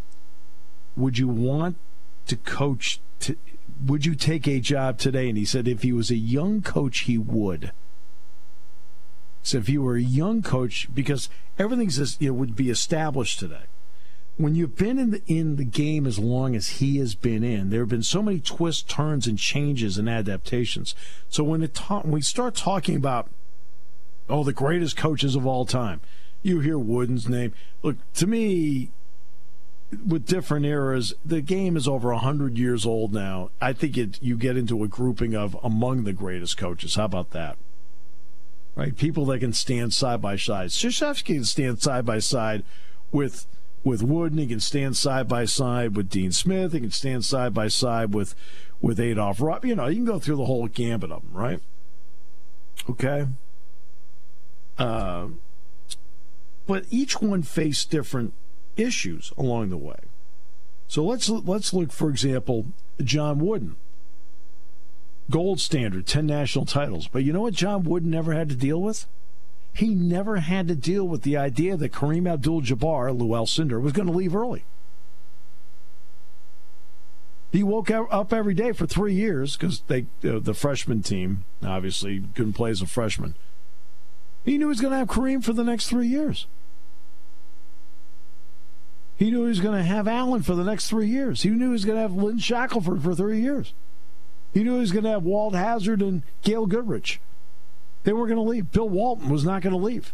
would 0.97 1.19
you 1.19 1.28
want 1.28 1.76
to 2.26 2.37
coach 2.37 2.99
to, 3.21 3.37
would 3.85 4.07
you 4.07 4.14
take 4.14 4.49
a 4.49 4.59
job 4.59 4.97
today? 4.97 5.28
And 5.28 5.37
he 5.37 5.45
said 5.45 5.69
if 5.69 5.83
he 5.83 5.92
was 5.92 6.11
a 6.11 6.16
young 6.16 6.62
coach, 6.62 7.00
he 7.00 7.19
would. 7.19 7.73
So 9.42 9.59
if 9.59 9.69
you 9.69 9.83
were 9.83 9.97
a 9.97 10.02
young 10.02 10.40
coach, 10.40 10.88
because 10.95 11.28
everything's 11.59 11.99
just, 11.99 12.23
you 12.23 12.33
would 12.33 12.57
be 12.57 12.71
established 12.71 13.38
today. 13.38 13.64
When 14.38 14.54
you've 14.54 14.76
been 14.76 14.99
in 14.99 15.11
the 15.11 15.23
in 15.26 15.57
the 15.57 15.64
game 15.64 16.07
as 16.07 16.19
long 16.19 16.57
as 16.57 16.78
he 16.81 16.97
has 16.99 17.14
been 17.14 17.45
in, 17.45 17.69
there 17.69 17.81
have 17.81 17.90
been 17.90 18.02
so 18.02 18.23
many 18.23 18.40
twists, 18.40 18.83
turns, 18.83 19.26
and 19.26 19.38
changes 19.38 19.99
and 19.99 20.09
adaptations. 20.09 20.95
So 21.28 21.45
when 21.45 21.62
it 21.62 21.75
ta- 21.75 22.00
when 22.00 22.12
we 22.12 22.23
start 22.23 22.54
talking 22.54 22.97
about 22.97 23.28
oh 24.28 24.44
the 24.44 24.52
greatest 24.52 24.96
coaches 24.96 25.34
of 25.34 25.46
all 25.46 25.64
time, 25.64 26.00
you 26.42 26.60
hear 26.60 26.78
Wooden's 26.78 27.28
name. 27.28 27.52
Look 27.82 27.96
to 28.14 28.26
me, 28.26 28.90
with 30.06 30.26
different 30.26 30.64
eras, 30.64 31.14
the 31.24 31.40
game 31.40 31.76
is 31.76 31.86
over 31.86 32.12
100 32.12 32.56
years 32.56 32.86
old 32.86 33.12
now. 33.12 33.50
I 33.60 33.72
think 33.72 33.98
it, 33.98 34.22
you 34.22 34.36
get 34.36 34.56
into 34.56 34.82
a 34.82 34.88
grouping 34.88 35.34
of 35.34 35.56
among 35.62 36.04
the 36.04 36.12
greatest 36.12 36.56
coaches. 36.56 36.94
How 36.94 37.04
about 37.04 37.30
that? 37.30 37.56
Right? 38.74 38.96
People 38.96 39.26
that 39.26 39.40
can 39.40 39.52
stand 39.52 39.92
side 39.92 40.22
by 40.22 40.36
side. 40.36 40.70
Krzyzewski 40.70 41.34
can 41.34 41.44
stand 41.44 41.82
side 41.82 42.06
by 42.06 42.18
side 42.18 42.64
with 43.10 43.46
with 43.84 44.02
Wooden. 44.02 44.38
He 44.38 44.46
can 44.46 44.60
stand 44.60 44.96
side 44.96 45.28
by 45.28 45.44
side 45.44 45.94
with 45.94 46.08
Dean 46.08 46.32
Smith. 46.32 46.72
He 46.72 46.80
can 46.80 46.90
stand 46.90 47.24
side 47.24 47.52
by 47.52 47.68
side 47.68 48.14
with 48.14 48.34
with 48.80 48.98
Adolph 48.98 49.42
Rupp. 49.42 49.66
You 49.66 49.74
know, 49.74 49.88
you 49.88 49.96
can 49.96 50.04
go 50.06 50.18
through 50.18 50.36
the 50.36 50.46
whole 50.46 50.68
gambit 50.68 51.12
of 51.12 51.22
them, 51.22 51.32
right? 51.34 51.60
Okay. 52.88 53.26
Uh, 54.82 55.28
but 56.66 56.84
each 56.90 57.20
one 57.20 57.42
faced 57.42 57.90
different 57.90 58.32
issues 58.76 59.32
along 59.38 59.70
the 59.70 59.76
way. 59.76 59.98
So 60.88 61.04
let's 61.04 61.28
let's 61.28 61.72
look, 61.72 61.92
for 61.92 62.10
example, 62.10 62.66
John 63.00 63.38
Wooden. 63.38 63.76
Gold 65.30 65.60
standard, 65.60 66.06
10 66.06 66.26
national 66.26 66.66
titles. 66.66 67.06
But 67.06 67.22
you 67.22 67.32
know 67.32 67.42
what 67.42 67.54
John 67.54 67.84
Wooden 67.84 68.10
never 68.10 68.32
had 68.32 68.48
to 68.48 68.56
deal 68.56 68.82
with? 68.82 69.06
He 69.72 69.94
never 69.94 70.38
had 70.38 70.66
to 70.66 70.74
deal 70.74 71.06
with 71.06 71.22
the 71.22 71.36
idea 71.36 71.76
that 71.76 71.92
Kareem 71.92 72.28
Abdul 72.28 72.62
Jabbar, 72.62 73.16
Lou 73.16 73.28
Alcindor, 73.28 73.80
was 73.80 73.92
going 73.92 74.08
to 74.08 74.12
leave 74.12 74.34
early. 74.34 74.64
He 77.52 77.62
woke 77.62 77.90
up 77.90 78.32
every 78.32 78.54
day 78.54 78.72
for 78.72 78.86
three 78.86 79.14
years 79.14 79.56
because 79.56 79.82
they 79.86 80.06
the 80.22 80.54
freshman 80.54 81.02
team 81.02 81.44
obviously 81.64 82.24
couldn't 82.34 82.54
play 82.54 82.70
as 82.70 82.82
a 82.82 82.86
freshman. 82.86 83.36
He 84.44 84.58
knew 84.58 84.66
he 84.66 84.70
was 84.70 84.80
going 84.80 84.92
to 84.92 84.99
have 84.99 85.08
Kareem 85.08 85.44
for 85.44 85.52
the 85.52 85.64
next 85.64 85.88
three 85.88 86.08
years. 86.08 86.46
He 89.16 89.30
knew 89.30 89.42
he 89.42 89.49
was 89.49 89.61
going 89.61 89.76
to 89.76 89.84
have 89.84 90.08
Allen 90.08 90.42
for 90.42 90.54
the 90.54 90.64
next 90.64 90.88
three 90.88 91.06
years. 91.06 91.42
He 91.42 91.50
knew 91.50 91.66
he 91.66 91.72
was 91.72 91.84
going 91.84 91.96
to 91.96 92.02
have 92.02 92.12
Lynn 92.12 92.38
Shackelford 92.38 93.02
for 93.02 93.14
three 93.14 93.40
years. 93.40 93.72
He 94.52 94.64
knew 94.64 94.75
he 94.75 94.80
was 94.80 94.92
going 94.92 95.04
to 95.04 95.11
have 95.11 95.22
Walt 95.22 95.54
Hazzard 95.54 96.02
and 96.02 96.22
Gail 96.42 96.66
Goodrich. 96.66 97.20
They 98.02 98.12
weren't 98.12 98.30
going 98.30 98.44
to 98.44 98.50
leave. 98.50 98.72
Bill 98.72 98.88
Walton 98.88 99.30
was 99.30 99.44
not 99.44 99.62
going 99.62 99.72
to 99.72 99.78
leave. 99.78 100.12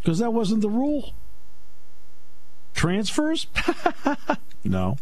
Because 0.00 0.20
that 0.20 0.32
wasn't 0.32 0.62
the 0.62 0.70
rule. 0.70 1.14
Transfers? 2.72 3.48
no. 4.64 4.96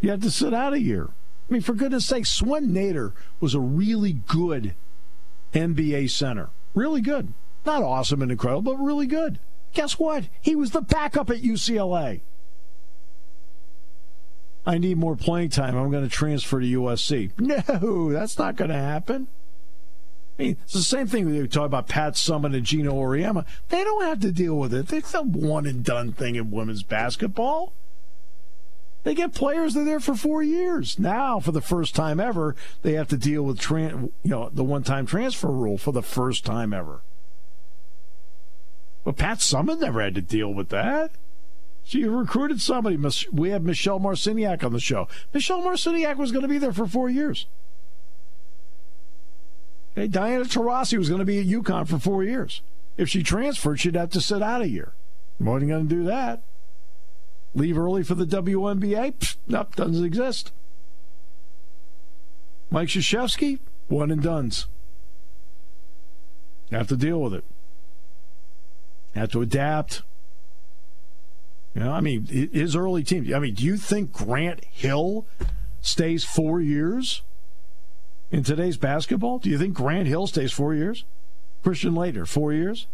You 0.00 0.10
had 0.10 0.22
to 0.22 0.30
sit 0.30 0.52
out 0.52 0.72
a 0.72 0.80
year. 0.80 1.10
I 1.48 1.52
mean, 1.52 1.62
for 1.62 1.74
goodness 1.74 2.06
sake, 2.06 2.26
Swen 2.26 2.72
Nater 2.72 3.12
was 3.40 3.54
a 3.54 3.60
really 3.60 4.12
good 4.12 4.74
NBA 5.52 6.10
center. 6.10 6.50
Really 6.74 7.00
good. 7.00 7.32
Not 7.66 7.82
awesome 7.82 8.22
and 8.22 8.30
incredible, 8.30 8.62
but 8.62 8.82
really 8.82 9.06
good. 9.06 9.38
Guess 9.72 9.98
what? 9.98 10.24
He 10.40 10.54
was 10.54 10.70
the 10.70 10.80
backup 10.80 11.30
at 11.30 11.42
UCLA. 11.42 12.20
I 14.66 14.78
need 14.78 14.96
more 14.96 15.16
playing 15.16 15.50
time. 15.50 15.76
I'm 15.76 15.90
going 15.90 16.04
to 16.04 16.10
transfer 16.10 16.60
to 16.60 16.66
USC. 16.66 17.32
No, 17.38 18.12
that's 18.12 18.38
not 18.38 18.56
going 18.56 18.70
to 18.70 18.76
happen. 18.76 19.28
I 20.38 20.42
mean, 20.42 20.56
it's 20.64 20.72
the 20.72 20.82
same 20.82 21.06
thing 21.06 21.32
you 21.32 21.46
talk 21.46 21.66
about 21.66 21.86
Pat 21.86 22.14
Summitt 22.14 22.56
and 22.56 22.64
Geno 22.64 22.94
Auriemma. 22.94 23.44
They 23.68 23.84
don't 23.84 24.04
have 24.04 24.20
to 24.20 24.32
deal 24.32 24.56
with 24.56 24.74
it. 24.74 24.92
It's 24.92 25.14
a 25.14 25.22
one 25.22 25.66
and 25.66 25.84
done 25.84 26.12
thing 26.12 26.34
in 26.34 26.50
women's 26.50 26.82
basketball. 26.82 27.72
They 29.04 29.14
get 29.14 29.34
players 29.34 29.74
that 29.74 29.80
are 29.80 29.84
there 29.84 30.00
for 30.00 30.14
four 30.14 30.42
years. 30.42 30.98
Now, 30.98 31.38
for 31.38 31.52
the 31.52 31.60
first 31.60 31.94
time 31.94 32.18
ever, 32.18 32.56
they 32.82 32.94
have 32.94 33.08
to 33.08 33.18
deal 33.18 33.42
with 33.42 33.60
tran- 33.60 34.10
you 34.22 34.30
know 34.30 34.48
the 34.52 34.64
one 34.64 34.82
time 34.82 35.06
transfer 35.06 35.48
rule 35.48 35.78
for 35.78 35.92
the 35.92 36.02
first 36.02 36.44
time 36.44 36.72
ever. 36.72 37.02
But 39.04 39.16
Pat 39.16 39.38
Summitt 39.38 39.80
never 39.80 40.02
had 40.02 40.14
to 40.14 40.22
deal 40.22 40.52
with 40.52 40.70
that. 40.70 41.12
She 41.84 42.04
recruited 42.04 42.62
somebody. 42.62 42.98
We 43.30 43.50
had 43.50 43.62
Michelle 43.62 44.00
Marciniak 44.00 44.64
on 44.64 44.72
the 44.72 44.80
show. 44.80 45.06
Michelle 45.34 45.60
Marciniak 45.60 46.16
was 46.16 46.32
going 46.32 46.42
to 46.42 46.48
be 46.48 46.56
there 46.56 46.72
for 46.72 46.86
four 46.86 47.10
years. 47.10 47.46
Hey, 49.94 50.08
Diana 50.08 50.44
Taurasi 50.44 50.96
was 50.96 51.10
going 51.10 51.18
to 51.18 51.26
be 51.26 51.38
at 51.38 51.46
UConn 51.46 51.86
for 51.86 51.98
four 51.98 52.24
years. 52.24 52.62
If 52.96 53.10
she 53.10 53.22
transferred, 53.22 53.80
she'd 53.80 53.96
have 53.96 54.10
to 54.10 54.20
sit 54.22 54.42
out 54.42 54.62
a 54.62 54.68
year. 54.68 54.94
Wasn't 55.38 55.68
going 55.68 55.88
to 55.88 55.94
do 55.94 56.04
that. 56.04 56.42
Leave 57.54 57.78
early 57.78 58.02
for 58.02 58.14
the 58.14 58.24
WNBA? 58.24 59.14
Pfft, 59.14 59.36
nope, 59.46 59.76
doesn't 59.76 60.04
exist. 60.04 60.52
Mike 62.70 62.88
Krzyzewski, 62.88 63.60
one 63.88 64.10
and 64.10 64.22
done's. 64.22 64.66
Have 66.72 66.88
to 66.88 66.96
deal 66.96 67.20
with 67.20 67.34
it. 67.34 67.44
Have 69.14 69.30
to 69.30 69.42
adapt. 69.42 70.02
You 71.74 71.82
know, 71.82 71.92
I 71.92 72.00
mean, 72.00 72.26
his 72.26 72.74
early 72.74 73.04
team. 73.04 73.32
I 73.34 73.38
mean, 73.38 73.54
do 73.54 73.64
you 73.64 73.76
think 73.76 74.12
Grant 74.12 74.64
Hill 74.64 75.24
stays 75.80 76.24
four 76.24 76.60
years 76.60 77.22
in 78.30 78.42
today's 78.42 78.76
basketball? 78.76 79.38
Do 79.38 79.50
you 79.50 79.58
think 79.58 79.74
Grant 79.74 80.08
Hill 80.08 80.26
stays 80.26 80.52
four 80.52 80.74
years? 80.74 81.04
Christian 81.62 81.94
Laettner, 81.94 82.26
four 82.26 82.52
years? 82.52 82.86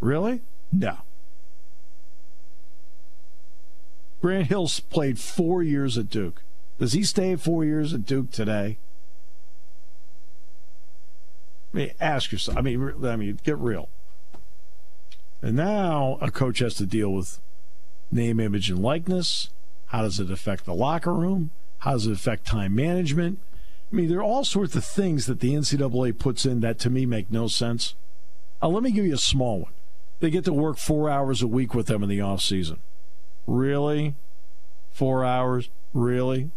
Really? 0.00 0.42
No. 0.72 0.98
Grant 4.20 4.48
Hill's 4.48 4.80
played 4.80 5.18
four 5.18 5.62
years 5.62 5.96
at 5.96 6.10
Duke. 6.10 6.42
Does 6.78 6.92
he 6.92 7.02
stay 7.02 7.34
four 7.36 7.64
years 7.64 7.94
at 7.94 8.04
Duke 8.04 8.30
today? 8.30 8.78
I 11.72 11.76
mean, 11.76 11.90
ask 12.00 12.32
yourself. 12.32 12.56
I 12.56 12.60
mean, 12.60 13.04
I 13.04 13.16
mean, 13.16 13.38
get 13.44 13.58
real. 13.58 13.88
And 15.42 15.56
now 15.56 16.18
a 16.20 16.30
coach 16.30 16.58
has 16.58 16.74
to 16.74 16.86
deal 16.86 17.12
with 17.12 17.38
name, 18.10 18.40
image, 18.40 18.70
and 18.70 18.80
likeness. 18.80 19.50
How 19.86 20.02
does 20.02 20.18
it 20.18 20.30
affect 20.30 20.64
the 20.64 20.74
locker 20.74 21.14
room? 21.14 21.50
How 21.78 21.92
does 21.92 22.06
it 22.06 22.12
affect 22.12 22.46
time 22.46 22.74
management? 22.74 23.38
I 23.92 23.96
mean, 23.96 24.08
there 24.08 24.18
are 24.18 24.24
all 24.24 24.44
sorts 24.44 24.74
of 24.74 24.84
things 24.84 25.26
that 25.26 25.40
the 25.40 25.54
NCAA 25.54 26.18
puts 26.18 26.44
in 26.44 26.60
that 26.60 26.78
to 26.80 26.90
me 26.90 27.06
make 27.06 27.30
no 27.30 27.48
sense. 27.48 27.94
Uh, 28.60 28.68
let 28.68 28.82
me 28.82 28.90
give 28.90 29.06
you 29.06 29.14
a 29.14 29.18
small 29.18 29.60
one. 29.60 29.72
They 30.20 30.30
get 30.30 30.44
to 30.46 30.52
work 30.52 30.78
four 30.78 31.08
hours 31.08 31.42
a 31.42 31.46
week 31.46 31.74
with 31.74 31.86
them 31.86 32.02
in 32.02 32.08
the 32.08 32.20
off 32.20 32.42
season. 32.42 32.80
Really? 33.48 34.14
Four 34.90 35.24
hours? 35.24 35.70
Really? 35.94 36.50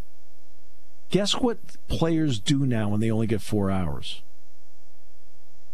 Guess 1.10 1.36
what 1.36 1.58
players 1.88 2.38
do 2.38 2.66
now 2.66 2.90
when 2.90 3.00
they 3.00 3.10
only 3.10 3.28
get 3.28 3.42
four 3.42 3.72
hours? 3.72 4.22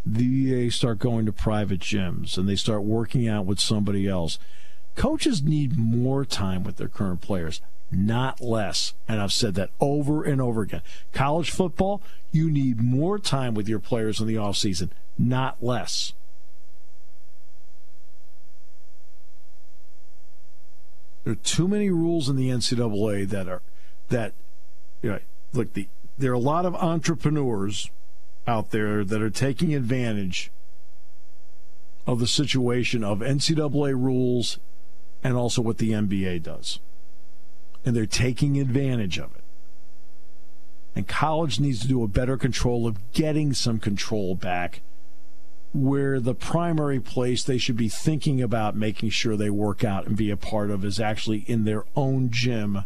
They 0.06 0.70
start 0.70 1.00
going 1.00 1.26
to 1.26 1.34
private 1.34 1.80
gyms 1.80 2.38
and 2.38 2.48
they 2.48 2.56
start 2.56 2.84
working 2.84 3.28
out 3.28 3.48
with 3.48 3.60
somebody 3.60 4.08
else. 4.08 4.38
Coaches 4.96 5.42
need 5.42 5.76
more 5.76 6.24
time 6.24 6.64
with 6.64 6.78
their 6.78 6.88
current 6.88 7.22
players, 7.22 7.62
not 7.92 8.40
less. 8.40 8.94
And 9.08 9.20
I've 9.20 9.34
said 9.34 9.56
that 9.56 9.72
over 9.80 10.24
and 10.24 10.40
over 10.40 10.62
again. 10.62 10.84
College 11.14 11.50
football, 11.50 12.02
you 12.32 12.52
need 12.52 12.80
more 12.80 13.18
time 13.18 13.56
with 13.56 13.68
your 13.68 13.80
players 13.80 14.20
in 14.22 14.28
the 14.28 14.36
offseason, 14.36 14.92
not 15.18 15.64
less. 15.64 16.14
There 21.28 21.34
are 21.34 21.44
too 21.44 21.68
many 21.68 21.90
rules 21.90 22.30
in 22.30 22.38
the 22.38 22.48
NCAA 22.48 23.28
that 23.28 23.50
are 23.50 23.62
that 24.08 24.32
you 25.02 25.10
know, 25.10 25.20
look 25.52 25.74
the 25.74 25.90
there 26.18 26.32
are 26.32 26.36
a 26.36 26.40
lot 26.40 26.66
of 26.66 26.74
entrepreneurs 26.74 27.92
out 28.48 28.72
there 28.72 29.04
that 29.04 29.22
are 29.22 29.30
taking 29.30 29.76
advantage 29.76 30.52
of 32.06 32.22
the 32.22 32.28
situation 32.28 33.04
of 33.04 33.20
NCAA 33.20 33.94
rules 33.94 34.60
and 35.22 35.36
also 35.36 35.62
what 35.62 35.80
the 35.80 35.92
NBA 35.92 36.44
does. 36.44 36.80
And 37.84 37.94
they're 37.94 38.06
taking 38.06 38.58
advantage 38.58 39.20
of 39.20 39.36
it. 39.36 39.44
And 40.96 41.10
college 41.10 41.60
needs 41.60 41.82
to 41.82 41.90
do 41.90 42.04
a 42.04 42.08
better 42.08 42.38
control 42.38 42.88
of 42.88 43.12
getting 43.12 43.52
some 43.52 43.80
control 43.80 44.34
back 44.34 44.80
where 45.74 46.20
the 46.20 46.34
primary 46.34 47.00
place 47.00 47.44
they 47.44 47.58
should 47.58 47.78
be 47.78 47.90
thinking 47.90 48.42
about 48.42 48.76
making 48.76 49.10
sure 49.10 49.36
they 49.36 49.50
work 49.50 49.84
out 49.84 50.08
and 50.08 50.16
be 50.16 50.32
a 50.32 50.38
part 50.38 50.72
of 50.72 50.86
is 50.86 51.00
actually 51.00 51.40
in 51.48 51.66
their 51.66 51.84
own 51.96 52.30
gym 52.30 52.84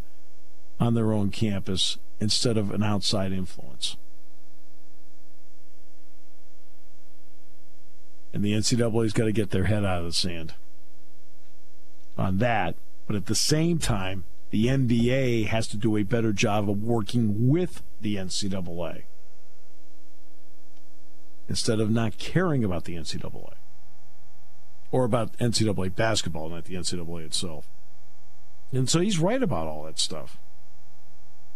on 0.79 0.93
their 0.93 1.13
own 1.13 1.29
campus 1.29 1.97
instead 2.19 2.57
of 2.57 2.71
an 2.71 2.83
outside 2.83 3.31
influence. 3.31 3.97
And 8.33 8.43
the 8.43 8.53
NCAA's 8.53 9.13
got 9.13 9.25
to 9.25 9.31
get 9.31 9.51
their 9.51 9.65
head 9.65 9.85
out 9.85 9.99
of 9.99 10.05
the 10.05 10.13
sand 10.13 10.53
on 12.17 12.37
that. 12.37 12.75
But 13.07 13.15
at 13.15 13.25
the 13.25 13.35
same 13.35 13.77
time, 13.77 14.23
the 14.51 14.67
NBA 14.67 15.47
has 15.47 15.67
to 15.67 15.77
do 15.77 15.97
a 15.97 16.03
better 16.03 16.33
job 16.33 16.69
of 16.69 16.81
working 16.81 17.49
with 17.49 17.81
the 17.99 18.15
NCAA 18.15 19.03
instead 21.51 21.81
of 21.81 21.91
not 21.91 22.17
caring 22.17 22.63
about 22.63 22.85
the 22.85 22.95
NCAA 22.95 23.51
or 24.89 25.03
about 25.03 25.37
NCAA 25.37 25.93
basketball, 25.93 26.47
not 26.47 26.63
the 26.63 26.75
NCAA 26.75 27.25
itself. 27.25 27.67
And 28.71 28.89
so 28.89 29.01
he's 29.01 29.19
right 29.19 29.43
about 29.43 29.67
all 29.67 29.83
that 29.83 29.99
stuff. 29.99 30.39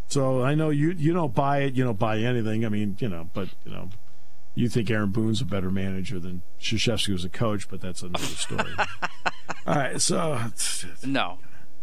So 0.07 0.43
I 0.43 0.53
know 0.53 0.69
you 0.69 0.91
you 0.91 1.13
don't 1.13 1.33
buy 1.33 1.59
it, 1.59 1.75
you 1.75 1.85
don't 1.85 1.97
buy 1.97 2.17
anything. 2.17 2.65
I 2.65 2.69
mean, 2.69 2.97
you 2.99 3.07
know, 3.07 3.29
but 3.33 3.47
you 3.63 3.71
know, 3.71 3.89
you 4.53 4.67
think 4.67 4.91
Aaron 4.91 5.11
Boone's 5.11 5.39
a 5.39 5.45
better 5.45 5.71
manager 5.71 6.19
than 6.19 6.41
Krzyzewski 6.59 7.13
was 7.13 7.23
a 7.23 7.29
coach, 7.29 7.69
but 7.69 7.79
that's 7.79 8.01
another 8.01 8.25
story. 8.25 8.73
all 9.65 9.75
right, 9.75 10.01
so 10.01 10.41
no. 11.05 11.37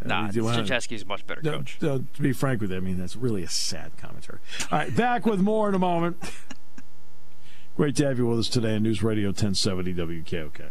Nah, 0.05 0.29
Krzyzewski's 0.29 1.03
a 1.03 1.07
much 1.07 1.27
better 1.27 1.41
coach. 1.41 1.79
No, 1.81 2.01
to 2.01 2.23
be 2.23 2.35
frank 2.35 2.61
with 2.61 2.73
you, 2.73 2.77
I 2.77 2.81
mean 2.81 2.99
that's 2.99 3.17
really 3.17 3.43
a 3.43 3.49
sad 3.49 3.97
commentary. 3.97 4.41
All 4.71 4.81
right, 4.81 4.95
back 4.95 5.25
with 5.25 5.41
more 5.41 5.71
in 5.71 5.75
a 5.75 5.79
moment. 5.79 6.19
Great 7.75 7.97
to 7.97 8.05
have 8.05 8.19
you 8.19 8.27
with 8.27 8.39
us 8.39 8.49
today 8.49 8.75
on 8.75 8.83
News 8.83 9.03
Radio 9.03 9.29
1070 9.29 9.95
WKOK. 9.95 10.71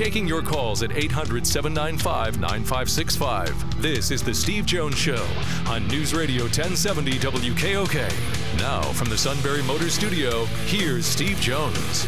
Taking 0.00 0.26
your 0.26 0.40
calls 0.40 0.82
at 0.82 0.96
800 0.96 1.46
795 1.46 2.40
9565. 2.40 3.82
This 3.82 4.10
is 4.10 4.22
The 4.22 4.32
Steve 4.32 4.64
Jones 4.64 4.96
Show 4.96 5.26
on 5.66 5.86
News 5.88 6.14
Radio 6.14 6.44
1070 6.44 7.18
WKOK. 7.18 8.58
Now, 8.58 8.80
from 8.80 9.10
the 9.10 9.18
Sunbury 9.18 9.62
Motor 9.64 9.90
Studio, 9.90 10.46
here's 10.64 11.04
Steve 11.04 11.38
Jones. 11.38 12.06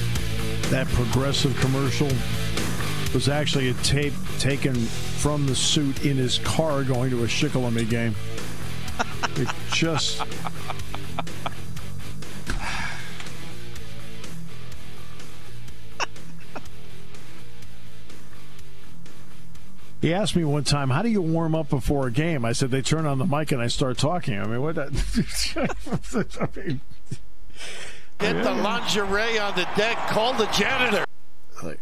That 0.70 0.88
progressive 0.94 1.54
commercial 1.60 2.08
was 3.12 3.28
actually 3.28 3.68
a 3.68 3.74
tape 3.74 4.14
taken 4.38 4.74
from 4.74 5.46
the 5.46 5.54
suit 5.54 6.06
in 6.06 6.16
his 6.16 6.38
car 6.38 6.84
going 6.84 7.10
to 7.10 7.24
a 7.24 7.26
Shikellamy 7.26 7.90
game. 7.90 8.14
It 9.36 9.48
just. 9.70 10.22
He 20.02 20.12
asked 20.12 20.34
me 20.34 20.44
one 20.44 20.64
time, 20.64 20.90
"How 20.90 21.02
do 21.02 21.08
you 21.08 21.22
warm 21.22 21.54
up 21.54 21.70
before 21.70 22.08
a 22.08 22.10
game?" 22.10 22.44
I 22.44 22.52
said, 22.52 22.70
"They 22.72 22.82
turn 22.82 23.06
on 23.06 23.18
the 23.18 23.24
mic 23.24 23.52
and 23.52 23.62
I 23.62 23.68
start 23.68 23.98
talking." 23.98 24.38
I 24.38 24.46
mean, 24.46 24.60
what? 24.60 24.74
That, 24.74 24.88
I 26.40 26.60
mean, 26.60 26.80
Get 28.18 28.42
the 28.44 28.54
lingerie 28.54 29.38
on 29.38 29.54
the 29.56 29.68
deck. 29.76 29.96
Call 30.08 30.32
the 30.34 30.46
janitor. 30.46 31.04
like, 31.62 31.80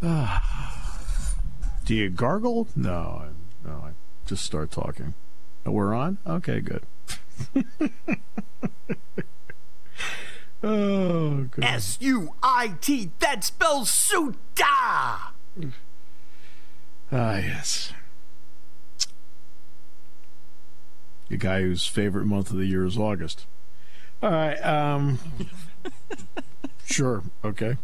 do 1.84 1.94
you 1.94 2.08
gargle? 2.10 2.66
No, 2.74 3.24
I, 3.24 3.28
no. 3.68 3.74
I 3.74 3.90
just 4.26 4.44
start 4.44 4.70
talking. 4.70 5.14
We're 5.64 5.94
on. 5.94 6.18
Okay, 6.26 6.60
good. 6.60 6.82
oh, 10.62 11.44
good. 11.50 11.64
S 11.64 11.98
U 12.00 12.34
I 12.42 12.74
T. 12.80 13.10
That 13.20 13.44
spells 13.44 13.90
suita. 13.90 15.32
Ah, 17.12 17.38
yes. 17.38 17.92
The 21.28 21.36
guy 21.36 21.62
whose 21.62 21.86
favorite 21.86 22.26
month 22.26 22.50
of 22.50 22.56
the 22.56 22.66
year 22.66 22.84
is 22.84 22.98
August. 22.98 23.46
All 24.22 24.30
right. 24.30 24.56
Um, 24.58 25.18
sure. 26.84 27.22
Okay. 27.44 27.76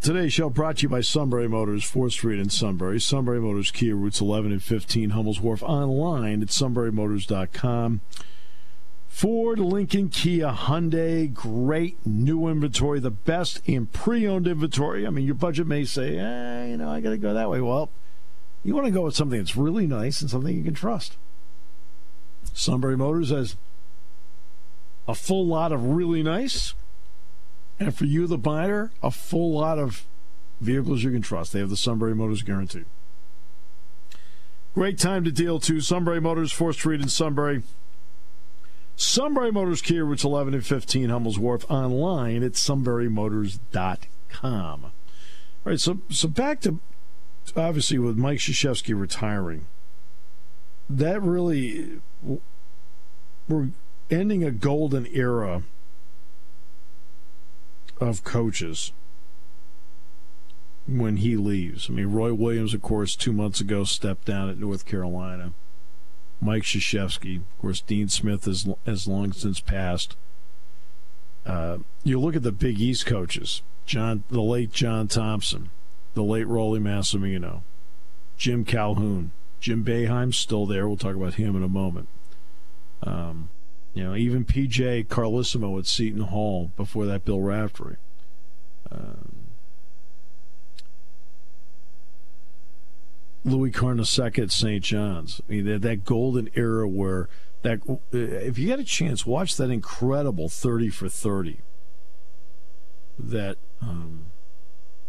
Today's 0.00 0.32
show 0.32 0.48
brought 0.50 0.76
to 0.76 0.82
you 0.84 0.88
by 0.88 1.00
Sunbury 1.00 1.48
Motors, 1.48 1.82
4th 1.82 2.12
Street 2.12 2.38
in 2.38 2.48
Sunbury. 2.48 3.00
Sunbury 3.00 3.40
Motors, 3.40 3.72
Kia 3.72 3.96
routes 3.96 4.20
11 4.20 4.52
and 4.52 4.62
15, 4.62 5.10
Hummels 5.10 5.40
Wharf, 5.40 5.64
online 5.64 6.42
at 6.42 6.48
sunburymotors.com. 6.48 8.00
Ford, 9.16 9.58
Lincoln, 9.58 10.10
Kia, 10.10 10.48
Hyundai, 10.52 11.32
great 11.32 11.96
new 12.04 12.48
inventory, 12.48 13.00
the 13.00 13.10
best 13.10 13.62
in 13.64 13.86
pre 13.86 14.28
owned 14.28 14.46
inventory. 14.46 15.06
I 15.06 15.10
mean, 15.10 15.24
your 15.24 15.34
budget 15.34 15.66
may 15.66 15.86
say, 15.86 16.18
eh, 16.18 16.66
you 16.66 16.76
know, 16.76 16.90
I 16.90 17.00
got 17.00 17.10
to 17.10 17.16
go 17.16 17.32
that 17.32 17.48
way. 17.48 17.62
Well, 17.62 17.88
you 18.62 18.74
want 18.74 18.84
to 18.84 18.92
go 18.92 19.00
with 19.00 19.16
something 19.16 19.38
that's 19.38 19.56
really 19.56 19.86
nice 19.86 20.20
and 20.20 20.28
something 20.28 20.54
you 20.54 20.62
can 20.62 20.74
trust. 20.74 21.16
Sunbury 22.52 22.94
Motors 22.94 23.30
has 23.30 23.56
a 25.08 25.14
full 25.14 25.46
lot 25.46 25.72
of 25.72 25.82
really 25.82 26.22
nice, 26.22 26.74
and 27.80 27.96
for 27.96 28.04
you, 28.04 28.26
the 28.26 28.36
buyer, 28.36 28.90
a 29.02 29.10
full 29.10 29.54
lot 29.54 29.78
of 29.78 30.04
vehicles 30.60 31.04
you 31.04 31.10
can 31.10 31.22
trust. 31.22 31.54
They 31.54 31.60
have 31.60 31.70
the 31.70 31.76
Sunbury 31.78 32.14
Motors 32.14 32.42
guarantee. 32.42 32.84
Great 34.74 34.98
time 34.98 35.24
to 35.24 35.32
deal 35.32 35.58
too. 35.58 35.80
Sunbury 35.80 36.20
Motors, 36.20 36.52
4th 36.52 36.74
Street 36.74 37.00
in 37.00 37.08
Sunbury. 37.08 37.62
Sunbury 38.96 39.52
Motors 39.52 39.82
Kia, 39.82 40.04
routes 40.04 40.24
11 40.24 40.54
and 40.54 40.66
15, 40.66 41.10
Hummels 41.10 41.38
Wharf, 41.38 41.70
online 41.70 42.42
at 42.42 42.52
sunburymotors.com. 42.52 44.84
All 44.84 44.92
right, 45.64 45.78
so 45.78 45.98
so 46.08 46.28
back 46.28 46.62
to 46.62 46.80
obviously 47.54 47.98
with 47.98 48.16
Mike 48.16 48.38
Krzyzewski 48.38 48.98
retiring. 48.98 49.66
That 50.88 51.20
really 51.20 52.00
we're 53.48 53.68
ending 54.10 54.42
a 54.42 54.50
golden 54.50 55.06
era 55.08 55.62
of 58.00 58.24
coaches 58.24 58.92
when 60.86 61.18
he 61.18 61.36
leaves. 61.36 61.90
I 61.90 61.92
mean, 61.92 62.12
Roy 62.12 62.32
Williams, 62.32 62.72
of 62.74 62.82
course, 62.82 63.16
two 63.16 63.32
months 63.32 63.60
ago 63.60 63.84
stepped 63.84 64.24
down 64.24 64.48
at 64.48 64.58
North 64.58 64.86
Carolina. 64.86 65.52
Mike 66.40 66.64
Krzyzewski, 66.64 67.38
of 67.38 67.58
course, 67.60 67.80
Dean 67.80 68.08
Smith 68.08 68.44
has 68.44 68.68
has 68.84 69.08
long 69.08 69.32
since 69.32 69.60
passed. 69.60 70.16
Uh, 71.44 71.78
you 72.04 72.20
look 72.20 72.36
at 72.36 72.42
the 72.42 72.52
Big 72.52 72.80
East 72.80 73.06
coaches: 73.06 73.62
John, 73.86 74.24
the 74.28 74.42
late 74.42 74.72
John 74.72 75.08
Thompson, 75.08 75.70
the 76.14 76.22
late 76.22 76.46
Rollie 76.46 76.80
Massimino, 76.80 77.62
Jim 78.36 78.64
Calhoun, 78.64 79.30
Jim 79.60 79.84
Boeheim 79.84 80.34
still 80.34 80.66
there. 80.66 80.86
We'll 80.86 80.96
talk 80.96 81.16
about 81.16 81.34
him 81.34 81.56
in 81.56 81.62
a 81.62 81.68
moment. 81.68 82.08
Um, 83.02 83.48
you 83.94 84.04
know, 84.04 84.14
even 84.14 84.44
PJ 84.44 85.06
Carlesimo 85.06 85.78
at 85.78 85.86
Seton 85.86 86.22
Hall 86.22 86.70
before 86.76 87.06
that, 87.06 87.24
Bill 87.24 87.40
Raftery. 87.40 87.96
Um, 88.90 89.35
Louis 93.46 93.70
Carnesecca 93.70 94.42
at 94.42 94.50
St. 94.50 94.82
John's. 94.82 95.40
I 95.48 95.52
mean, 95.52 95.64
that, 95.66 95.82
that 95.82 96.04
golden 96.04 96.50
era 96.54 96.88
where 96.88 97.28
that 97.62 97.80
uh, 97.88 97.96
if 98.12 98.58
you 98.58 98.66
get 98.66 98.80
a 98.80 98.84
chance, 98.84 99.24
watch 99.24 99.56
that 99.56 99.70
incredible 99.70 100.48
thirty 100.48 100.90
for 100.90 101.08
thirty 101.08 101.60
that 103.18 103.56
um, 103.80 104.26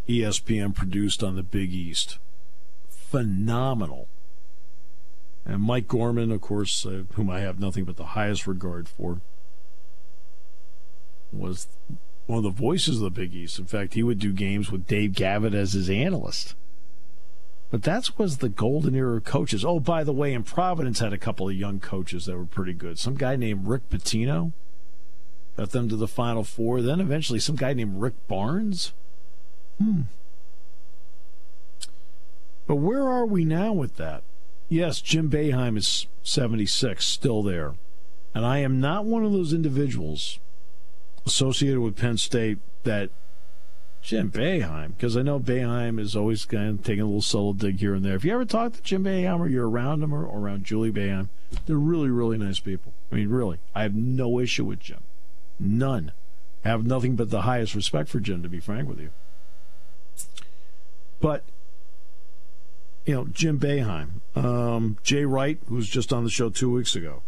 ESPN 0.07 0.73
produced 0.73 1.23
on 1.23 1.35
the 1.35 1.43
Big 1.43 1.73
East. 1.73 2.19
Phenomenal. 2.89 4.07
And 5.45 5.61
Mike 5.61 5.87
Gorman, 5.87 6.31
of 6.31 6.41
course, 6.41 6.85
uh, 6.85 7.03
whom 7.13 7.29
I 7.29 7.39
have 7.39 7.59
nothing 7.59 7.85
but 7.85 7.97
the 7.97 8.07
highest 8.07 8.47
regard 8.47 8.87
for, 8.87 9.21
was 11.31 11.67
one 12.27 12.37
of 12.37 12.43
the 12.43 12.49
voices 12.49 12.97
of 12.97 13.03
the 13.03 13.09
Big 13.09 13.33
East. 13.33 13.57
In 13.57 13.65
fact, 13.65 13.93
he 13.93 14.03
would 14.03 14.19
do 14.19 14.31
games 14.31 14.71
with 14.71 14.87
Dave 14.87 15.13
Gavitt 15.13 15.53
as 15.53 15.73
his 15.73 15.89
analyst. 15.89 16.55
But 17.69 17.83
that 17.83 18.17
was 18.17 18.37
the 18.37 18.49
golden 18.49 18.95
era 18.95 19.17
of 19.17 19.25
coaches. 19.25 19.65
Oh, 19.65 19.79
by 19.79 20.03
the 20.03 20.13
way, 20.13 20.33
in 20.33 20.43
Providence 20.43 20.99
had 20.99 21.11
a 21.11 21.17
couple 21.17 21.49
of 21.49 21.55
young 21.55 21.79
coaches 21.79 22.25
that 22.25 22.37
were 22.37 22.45
pretty 22.45 22.73
good. 22.73 22.97
Some 22.97 23.15
guy 23.15 23.35
named 23.35 23.67
Rick 23.67 23.89
Pitino 23.89 24.53
got 25.57 25.71
them 25.71 25.89
to 25.89 25.97
the 25.97 26.07
Final 26.07 26.43
Four. 26.43 26.81
Then 26.81 27.01
eventually 27.01 27.39
some 27.39 27.55
guy 27.57 27.73
named 27.73 27.99
Rick 28.01 28.13
Barnes. 28.27 28.93
Hmm. 29.79 30.03
But 32.67 32.75
where 32.75 33.03
are 33.07 33.25
we 33.25 33.43
now 33.43 33.73
with 33.73 33.97
that? 33.97 34.23
Yes, 34.69 35.01
Jim 35.01 35.29
Boeheim 35.29 35.77
is 35.77 36.07
76, 36.23 37.05
still 37.05 37.41
there. 37.41 37.75
And 38.33 38.45
I 38.45 38.59
am 38.59 38.79
not 38.79 39.05
one 39.05 39.23
of 39.23 39.31
those 39.31 39.53
individuals 39.53 40.39
associated 41.25 41.79
with 41.79 41.95
Penn 41.95 42.17
State 42.17 42.59
that 42.83 43.09
Jim 44.07 44.31
Boeheim, 44.31 44.95
because 44.95 45.17
I 45.17 45.21
know 45.21 45.37
Boeheim 45.37 45.99
is 45.99 46.15
always 46.15 46.45
kind 46.45 46.79
of 46.79 46.85
taking 46.85 47.01
a 47.01 47.05
little 47.05 47.21
solo 47.21 47.51
dig 47.51 47.81
here 47.81 47.93
and 47.93 48.05
there. 48.05 48.15
If 48.15 48.23
you 48.23 48.31
ever 48.31 48.45
talk 48.45 48.71
to 48.71 48.81
Jim 48.81 49.03
Boeheim 49.03 49.41
or 49.41 49.49
you're 49.49 49.69
around 49.69 50.01
him 50.01 50.13
or, 50.13 50.23
around 50.23 50.63
Julie 50.63 50.93
Boeheim, 50.93 51.27
they're 51.65 51.75
really, 51.75 52.09
really 52.09 52.37
nice 52.37 52.61
people. 52.61 52.93
I 53.11 53.15
mean, 53.15 53.27
really, 53.27 53.59
I 53.75 53.83
have 53.83 53.95
no 53.95 54.39
issue 54.39 54.63
with 54.63 54.79
Jim. 54.79 55.01
None. 55.59 56.13
I 56.63 56.69
have 56.69 56.85
nothing 56.85 57.17
but 57.17 57.31
the 57.31 57.41
highest 57.41 57.75
respect 57.75 58.07
for 58.07 58.21
Jim, 58.21 58.41
to 58.43 58.47
be 58.47 58.61
frank 58.61 58.87
with 58.87 59.01
you. 59.01 59.09
But 61.19 61.43
you 63.05 63.13
know, 63.13 63.25
Jim 63.25 63.59
Boeheim, 63.59 64.21
um, 64.37 64.97
Jay 65.03 65.25
Wright, 65.25 65.59
who 65.67 65.75
was 65.75 65.89
just 65.89 66.13
on 66.13 66.23
the 66.23 66.29
show 66.29 66.49
two 66.49 66.71
weeks 66.71 66.95
ago. 66.95 67.23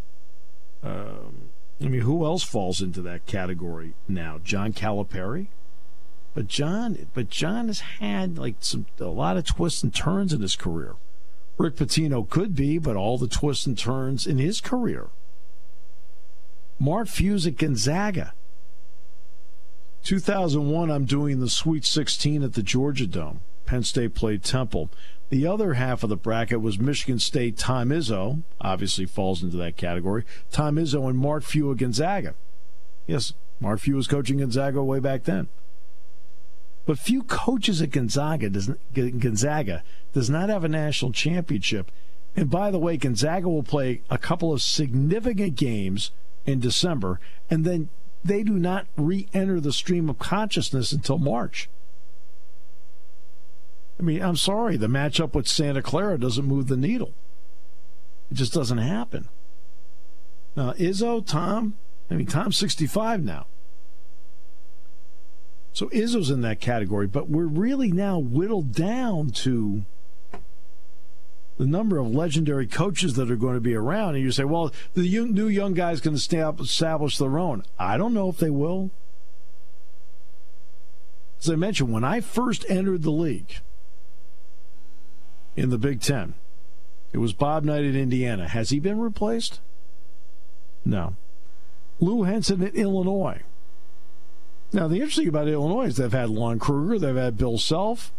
Um, 0.82 1.50
I 1.82 1.90
mean, 1.90 2.02
who 2.02 2.24
else 2.24 2.44
falls 2.44 2.82
into 2.82 3.02
that 3.02 3.26
category 3.26 3.96
now? 4.08 4.40
John 4.42 4.72
Calipari, 4.72 5.48
but 6.40 6.48
John, 6.48 7.10
but 7.14 7.30
John 7.30 7.68
has 7.68 7.82
had 7.82 8.38
like 8.38 8.56
some 8.62 8.86
a 8.98 9.08
lot 9.08 9.36
of 9.36 9.44
twists 9.44 9.84
and 9.84 9.94
turns 9.94 10.32
in 10.32 10.40
his 10.40 10.56
career. 10.56 10.96
Rick 11.58 11.76
Pitino 11.76 12.30
could 12.30 12.56
be, 12.56 12.78
but 12.78 12.96
all 12.96 13.18
the 13.18 13.28
twists 13.28 13.66
and 13.66 13.78
turns 13.78 14.26
in 14.26 14.38
his 14.38 14.62
career. 14.62 15.08
Mark 16.80 17.10
Few's 17.10 17.46
at 17.46 17.58
Gonzaga. 17.58 18.32
2001, 20.04 20.90
I'm 20.90 21.04
doing 21.04 21.42
the 21.42 21.50
Sweet 21.50 21.84
16 21.84 22.42
at 22.42 22.54
the 22.54 22.64
Georgia 22.64 23.06
Dome. 23.06 23.42
Penn 23.66 23.84
State 23.84 24.16
played 24.16 24.42
Temple. 24.42 24.90
The 25.28 25.46
other 25.46 25.74
half 25.74 26.04
of 26.04 26.10
the 26.10 26.16
bracket 26.16 26.62
was 26.62 26.80
Michigan 26.80 27.20
State, 27.20 27.58
Tom 27.58 27.90
Izzo, 27.90 28.44
obviously 28.62 29.06
falls 29.06 29.44
into 29.44 29.58
that 29.58 29.76
category. 29.76 30.24
Tom 30.52 30.78
Izzo 30.78 31.10
and 31.10 31.20
Mark 31.20 31.44
Few 31.44 31.70
at 31.70 31.80
Gonzaga. 31.80 32.34
Yes, 33.08 33.34
Mark 33.60 33.82
Few 33.82 33.98
was 33.98 34.08
coaching 34.08 34.38
Gonzaga 34.38 34.82
way 34.82 35.02
back 35.02 35.26
then. 35.26 35.50
But 36.90 36.98
few 36.98 37.22
coaches 37.22 37.84
at 37.84 37.92
Gonzaga 37.92 38.50
does, 38.50 38.72
Gonzaga 38.96 39.84
does 40.12 40.28
not 40.28 40.50
have 40.50 40.64
a 40.64 40.68
national 40.68 41.12
championship. 41.12 41.92
And 42.36 42.50
by 42.50 42.72
the 42.72 42.80
way, 42.80 42.98
Gonzaga 42.98 43.48
will 43.48 43.62
play 43.62 44.02
a 44.10 44.18
couple 44.18 44.52
of 44.52 44.64
significant 44.64 45.54
games 45.54 46.10
in 46.48 46.60
December, 46.60 47.20
and 47.48 47.64
then 47.64 47.90
they 48.26 48.42
do 48.42 48.54
not 48.54 48.88
re 48.98 49.28
enter 49.36 49.60
the 49.60 49.72
stream 49.72 50.10
of 50.10 50.18
consciousness 50.18 50.92
until 50.92 51.20
March. 51.20 51.70
I 54.00 54.02
mean, 54.02 54.24
I'm 54.24 54.36
sorry, 54.36 54.76
the 54.76 54.88
matchup 54.88 55.36
with 55.36 55.48
Santa 55.48 55.84
Clara 55.84 56.18
doesn't 56.18 56.44
move 56.44 56.70
the 56.70 56.76
needle. 56.76 57.14
It 58.32 58.34
just 58.34 58.54
doesn't 58.54 58.80
happen. 58.80 59.30
Now, 60.56 60.72
Izzo, 60.72 61.24
Tom, 61.24 61.76
I 62.10 62.16
mean, 62.16 62.26
Tom's 62.26 62.58
65 62.58 63.24
now. 63.24 63.46
So 65.74 65.88
Izzo's 65.90 66.30
in 66.30 66.42
that 66.42 66.60
category, 66.60 67.08
but 67.08 67.30
we're 67.30 67.46
really 67.46 67.92
now 67.92 68.20
whittled 68.20 68.74
down 68.74 69.30
to 69.32 69.86
the 71.58 71.66
number 71.66 71.98
of 71.98 72.08
legendary 72.08 72.66
coaches 72.66 73.16
that 73.16 73.30
are 73.30 73.36
going 73.36 73.56
to 73.56 73.62
be 73.62 73.76
around. 73.76 74.16
And 74.16 74.24
you 74.24 74.32
say, 74.32 74.46
well, 74.46 74.72
the 74.94 75.26
new 75.26 75.48
young 75.48 75.74
guys 75.74 76.02
to 76.02 76.14
establish 76.60 77.18
their 77.18 77.38
own. 77.38 77.64
I 77.78 77.98
don't 77.98 78.14
know 78.14 78.30
if 78.30 78.38
they 78.38 78.50
will. 78.50 78.92
As 81.40 81.50
I 81.50 81.56
mentioned, 81.56 81.92
when 81.92 82.04
I 82.04 82.22
first 82.22 82.66
entered 82.70 83.04
the 83.04 83.12
league 83.12 83.58
in 85.56 85.70
the 85.70 85.78
Big 85.78 86.02
Ten, 86.02 86.34
it 87.12 87.18
was 87.18 87.34
Bob 87.34 87.64
Knight 87.64 87.86
at 87.86 87.96
Indiana. 87.96 88.48
Has 88.48 88.70
he 88.70 88.80
been 88.80 89.00
replaced? 89.00 89.60
No. 90.86 91.16
Lou 92.00 92.24
Henson 92.24 92.64
at 92.64 92.76
Illinois. 92.76 93.42
Now, 94.72 94.88
the 94.88 94.98
interesting 94.98 95.28
about 95.28 95.48
Illinois 95.48 95.88
is 95.88 95.98
they've 95.98 96.12
had 96.12 96.30
Lon 96.30 96.60
Kruger, 96.60 97.00
they've 97.00 97.16
had 97.16 97.38
Bill 97.38 97.58
Self, 97.58 98.12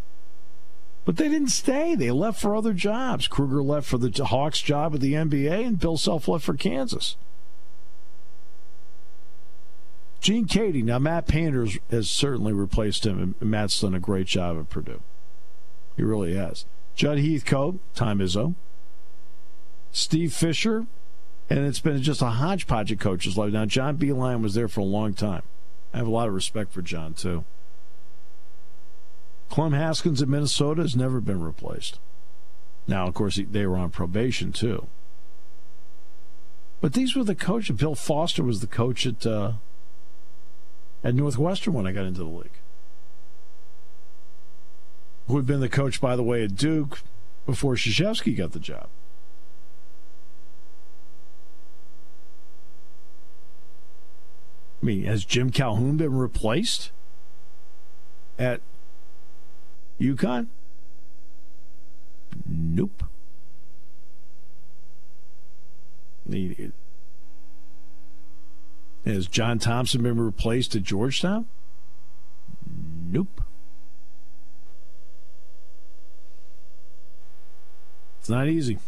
but 1.05 1.17
they 1.17 1.29
didn't 1.29 1.49
stay. 1.49 1.95
They 1.95 2.11
left 2.11 2.41
for 2.41 2.57
other 2.57 2.73
jobs. 2.73 3.29
Kruger 3.29 3.63
left 3.63 3.87
for 3.87 3.99
the 3.99 4.25
Hawks 4.25 4.61
job 4.61 4.95
at 4.95 5.01
the 5.01 5.15
NBA, 5.15 5.67
and 5.67 5.79
Bill 5.79 5.97
Self 5.97 6.27
left 6.29 6.45
for 6.45 6.55
Kansas. 6.55 7.17
Gene 10.21 10.47
Keady. 10.47 10.85
Now, 10.85 10.99
Matt 10.99 11.27
Painter's 11.27 11.79
has 11.91 12.11
certainly 12.11 12.53
replaced 12.53 13.07
him, 13.07 13.35
and 13.41 13.51
Matt's 13.51 13.81
done 13.81 13.95
a 13.95 14.01
great 14.01 14.27
job 14.27 14.59
at 14.59 14.69
Purdue. 14.69 15.01
He 15.97 16.03
really 16.03 16.35
has. 16.35 16.67
Judd 16.95 17.19
Heathcote, 17.19 17.79
Tom 17.95 18.19
Izzo. 18.19 18.55
Steve 19.93 20.33
Fisher, 20.35 20.87
and 21.49 21.61
it's 21.61 21.81
been 21.81 22.03
just 22.03 22.23
a 22.23 22.27
hodgepodge 22.27 22.93
of 22.93 22.99
coaches. 22.99 23.37
Now, 23.37 23.65
John 23.65 23.97
Beilein 23.97 24.43
was 24.43 24.55
there 24.55 24.69
for 24.69 24.81
a 24.81 24.85
long 24.85 25.15
time. 25.15 25.43
I 25.93 25.99
have 25.99 26.07
a 26.07 26.11
lot 26.11 26.29
of 26.29 26.35
respect 26.35 26.73
for 26.73 26.83
John 26.83 27.15
too. 27.15 27.45
Clem 29.49 29.73
Haskins 29.73 30.23
at 30.23 30.29
Minnesota 30.29 30.83
has 30.83 30.95
never 30.95 31.21
been 31.21 31.43
replaced. 31.43 31.99
Now, 32.87 33.09
of 33.09 33.15
course, 33.15 33.39
they 33.51 33.67
were 33.67 33.77
on 33.77 33.91
probation 33.91 34.53
too. 34.53 34.87
But 36.81 36.95
these 36.95 37.15
were 37.15 37.25
the 37.25 37.35
coaches. 37.35 37.77
Bill 37.77 37.95
Foster 37.95 38.43
was 38.43 38.61
the 38.61 38.67
coach 38.67 39.07
at 39.07 39.27
uh, 39.27 39.53
at 41.05 41.15
Northwestern 41.15 41.75
when 41.75 41.87
I 41.87 41.93
got 41.93 42.07
into 42.07 42.21
the 42.21 42.31
league. 42.31 42.59
Who 45.29 45.37
had 45.37 45.47
been 45.47 45.61
the 45.61 45.69
coach, 45.69 46.01
by 46.01 46.17
the 46.17 46.23
way, 46.23 46.43
at 46.43 46.57
Duke 46.57 47.03
before 47.47 47.75
Krzyzewski 47.75 48.37
got 48.37 48.53
the 48.53 48.59
job. 48.59 48.89
I 54.83 54.87
mean, 54.87 55.05
has 55.05 55.25
Jim 55.25 55.51
Calhoun 55.51 55.97
been 55.99 56.15
replaced 56.15 56.91
at 58.39 58.61
UConn? 60.01 60.47
Nope. 62.47 63.05
Has 69.05 69.27
John 69.27 69.59
Thompson 69.59 70.03
been 70.03 70.19
replaced 70.19 70.75
at 70.75 70.83
Georgetown? 70.83 71.47
Nope. 73.11 73.43
It's 78.21 78.29
not 78.29 78.49
easy. 78.49 78.79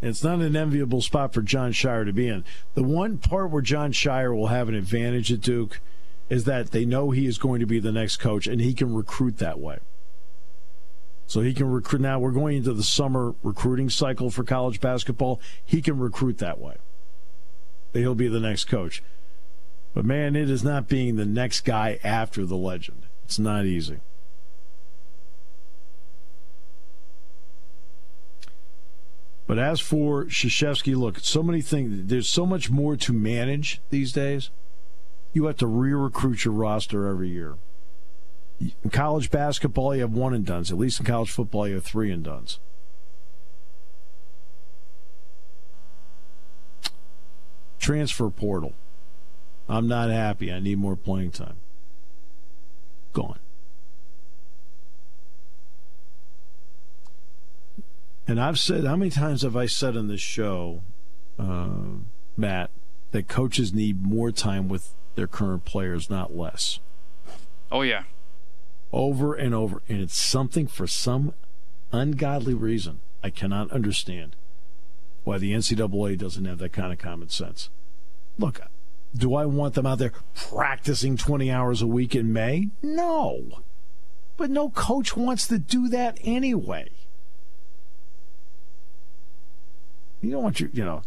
It's 0.00 0.22
not 0.22 0.40
an 0.40 0.54
enviable 0.54 1.02
spot 1.02 1.32
for 1.32 1.42
Jon 1.42 1.72
Scheyer 1.72 2.04
to 2.04 2.12
be 2.12 2.28
in. 2.28 2.44
The 2.74 2.84
one 2.84 3.18
part 3.18 3.50
where 3.50 3.62
Jon 3.62 3.92
Scheyer 3.92 4.34
will 4.34 4.46
have 4.46 4.68
an 4.68 4.74
advantage 4.74 5.32
at 5.32 5.40
Duke 5.40 5.80
is 6.28 6.44
that 6.44 6.70
they 6.70 6.84
know 6.84 7.10
he 7.10 7.26
is 7.26 7.38
going 7.38 7.60
to 7.60 7.66
be 7.66 7.80
the 7.80 7.92
next 7.92 8.18
coach 8.18 8.46
and 8.46 8.60
he 8.60 8.74
can 8.74 8.94
recruit 8.94 9.38
that 9.38 9.58
way. 9.58 9.78
So 11.26 11.40
he 11.40 11.52
can 11.52 11.70
recruit. 11.70 12.00
Now 12.00 12.18
we're 12.18 12.30
going 12.30 12.58
into 12.58 12.72
the 12.72 12.82
summer 12.82 13.34
recruiting 13.42 13.90
cycle 13.90 14.30
for 14.30 14.44
college 14.44 14.80
basketball. 14.80 15.40
He 15.64 15.82
can 15.82 15.98
recruit 15.98 16.38
that 16.38 16.58
way. 16.58 16.76
He'll 17.92 18.14
be 18.14 18.28
the 18.28 18.40
next 18.40 18.64
coach. 18.64 19.02
But 19.94 20.04
man, 20.04 20.36
it 20.36 20.48
is 20.48 20.62
not 20.62 20.88
being 20.88 21.16
the 21.16 21.26
next 21.26 21.62
guy 21.62 21.98
after 22.04 22.46
the 22.46 22.56
legend. 22.56 23.02
It's 23.24 23.38
not 23.38 23.66
easy. 23.66 24.00
But 29.48 29.58
as 29.58 29.80
for 29.80 30.26
Krzyzewski, 30.26 30.94
look, 30.94 31.18
so 31.20 31.42
many 31.42 31.62
things. 31.62 32.06
There's 32.06 32.28
so 32.28 32.44
much 32.44 32.70
more 32.70 32.96
to 32.96 33.12
manage 33.14 33.80
these 33.88 34.12
days. 34.12 34.50
You 35.32 35.46
have 35.46 35.56
to 35.56 35.66
re-recruit 35.66 36.44
your 36.44 36.52
roster 36.52 37.08
every 37.08 37.30
year. 37.30 37.56
In 38.60 38.90
college 38.90 39.30
basketball, 39.30 39.94
you 39.94 40.02
have 40.02 40.12
one 40.12 40.34
and 40.34 40.44
duns. 40.44 40.70
At 40.70 40.76
least 40.76 41.00
in 41.00 41.06
college 41.06 41.30
football, 41.30 41.66
you 41.66 41.76
have 41.76 41.84
three 41.84 42.12
and 42.12 42.22
duns. 42.22 42.60
Transfer 47.78 48.28
portal. 48.28 48.74
I'm 49.66 49.88
not 49.88 50.10
happy. 50.10 50.52
I 50.52 50.60
need 50.60 50.76
more 50.76 50.96
playing 50.96 51.30
time. 51.30 51.56
Gone. 53.14 53.38
And 58.28 58.38
I've 58.38 58.58
said, 58.58 58.84
how 58.84 58.94
many 58.94 59.10
times 59.10 59.40
have 59.40 59.56
I 59.56 59.64
said 59.64 59.96
on 59.96 60.08
this 60.08 60.20
show, 60.20 60.82
uh, 61.38 61.70
Matt, 62.36 62.70
that 63.12 63.26
coaches 63.26 63.72
need 63.72 64.02
more 64.02 64.30
time 64.30 64.68
with 64.68 64.94
their 65.14 65.26
current 65.26 65.64
players, 65.64 66.10
not 66.10 66.36
less? 66.36 66.78
Oh, 67.72 67.80
yeah. 67.80 68.02
Over 68.92 69.34
and 69.34 69.54
over. 69.54 69.82
And 69.88 70.02
it's 70.02 70.16
something 70.16 70.66
for 70.66 70.86
some 70.86 71.32
ungodly 71.90 72.52
reason 72.52 73.00
I 73.24 73.30
cannot 73.30 73.70
understand 73.70 74.36
why 75.24 75.38
the 75.38 75.52
NCAA 75.52 76.18
doesn't 76.18 76.44
have 76.44 76.58
that 76.58 76.74
kind 76.74 76.92
of 76.92 76.98
common 76.98 77.30
sense. 77.30 77.70
Look, 78.38 78.60
do 79.16 79.34
I 79.34 79.46
want 79.46 79.72
them 79.72 79.86
out 79.86 79.98
there 79.98 80.12
practicing 80.34 81.16
20 81.16 81.50
hours 81.50 81.80
a 81.80 81.86
week 81.86 82.14
in 82.14 82.30
May? 82.30 82.68
No. 82.82 83.62
But 84.36 84.50
no 84.50 84.68
coach 84.68 85.16
wants 85.16 85.46
to 85.48 85.58
do 85.58 85.88
that 85.88 86.18
anyway. 86.22 86.90
You 90.20 90.30
don't 90.32 90.42
want 90.42 90.60
your, 90.60 90.70
you 90.72 90.84
know, 90.84 91.02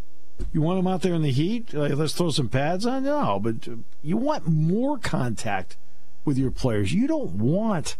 you 0.53 0.61
want 0.61 0.79
them 0.79 0.87
out 0.87 1.01
there 1.01 1.13
in 1.13 1.21
the 1.21 1.31
heat? 1.31 1.73
Like, 1.73 1.93
let's 1.93 2.13
throw 2.13 2.31
some 2.31 2.49
pads 2.49 2.85
on? 2.85 3.03
No, 3.03 3.39
but 3.39 3.67
uh, 3.67 3.75
you 4.01 4.17
want 4.17 4.47
more 4.47 4.97
contact 4.97 5.77
with 6.25 6.37
your 6.37 6.51
players. 6.51 6.93
You 6.93 7.07
don't 7.07 7.31
want, 7.33 7.97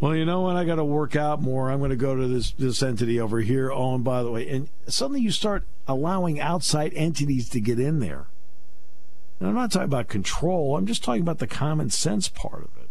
well, 0.00 0.16
you 0.16 0.24
know 0.24 0.40
what? 0.40 0.56
I 0.56 0.64
got 0.64 0.76
to 0.76 0.84
work 0.84 1.14
out 1.14 1.42
more. 1.42 1.70
I'm 1.70 1.78
going 1.78 1.90
to 1.90 1.96
go 1.96 2.16
to 2.16 2.26
this 2.26 2.52
this 2.52 2.82
entity 2.82 3.20
over 3.20 3.40
here. 3.40 3.70
Oh, 3.70 3.94
and 3.94 4.04
by 4.04 4.22
the 4.22 4.30
way, 4.30 4.48
and 4.48 4.68
suddenly 4.86 5.20
you 5.20 5.30
start 5.30 5.64
allowing 5.86 6.40
outside 6.40 6.92
entities 6.94 7.48
to 7.50 7.60
get 7.60 7.78
in 7.78 8.00
there. 8.00 8.26
And 9.38 9.48
I'm 9.48 9.54
not 9.54 9.72
talking 9.72 9.86
about 9.86 10.08
control. 10.08 10.76
I'm 10.76 10.86
just 10.86 11.02
talking 11.04 11.22
about 11.22 11.38
the 11.38 11.46
common 11.46 11.90
sense 11.90 12.28
part 12.28 12.62
of 12.62 12.70
it. 12.80 12.88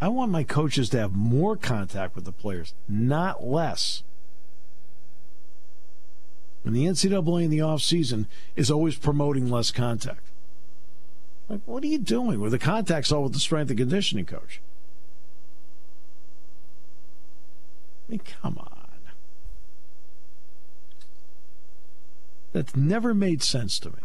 I 0.00 0.08
want 0.08 0.30
my 0.30 0.44
coaches 0.44 0.90
to 0.90 0.98
have 0.98 1.14
more 1.14 1.56
contact 1.56 2.14
with 2.14 2.24
the 2.24 2.32
players, 2.32 2.74
not 2.88 3.44
less. 3.44 4.02
And 6.64 6.74
the 6.74 6.86
NCAA 6.86 7.44
in 7.44 7.50
the 7.50 7.58
offseason 7.58 8.26
is 8.56 8.70
always 8.70 8.96
promoting 8.96 9.50
less 9.50 9.70
contact. 9.70 10.30
Like, 11.48 11.60
what 11.66 11.84
are 11.84 11.88
you 11.88 11.98
doing? 11.98 12.40
Well, 12.40 12.50
the 12.50 12.58
contact's 12.58 13.12
all 13.12 13.24
with 13.24 13.34
the 13.34 13.38
strength 13.38 13.68
and 13.68 13.78
conditioning 13.78 14.24
coach. 14.24 14.62
I 18.08 18.12
mean, 18.12 18.20
come 18.40 18.56
on. 18.58 18.70
That's 22.52 22.76
never 22.76 23.12
made 23.12 23.42
sense 23.42 23.78
to 23.80 23.90
me. 23.90 23.96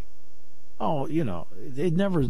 Oh, 0.81 1.07
you 1.07 1.23
know, 1.23 1.47
it 1.77 1.93
never, 1.93 2.23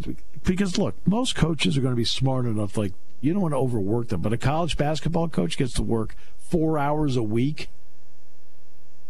because 0.44 0.76
look, 0.76 0.94
most 1.06 1.34
coaches 1.34 1.78
are 1.78 1.80
going 1.80 1.94
to 1.94 1.96
be 1.96 2.04
smart 2.04 2.46
enough, 2.46 2.76
like, 2.76 2.92
you 3.20 3.32
don't 3.32 3.42
want 3.42 3.52
to 3.52 3.58
overwork 3.58 4.08
them, 4.08 4.20
but 4.20 4.32
a 4.32 4.38
college 4.38 4.76
basketball 4.76 5.28
coach 5.28 5.56
gets 5.56 5.72
to 5.74 5.82
work 5.82 6.14
four 6.38 6.78
hours 6.78 7.16
a 7.16 7.22
week 7.22 7.68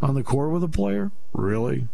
on 0.03 0.15
the 0.15 0.23
court 0.23 0.51
with 0.51 0.65
a 0.65 0.69
player? 0.69 1.11
Really? 1.33 1.89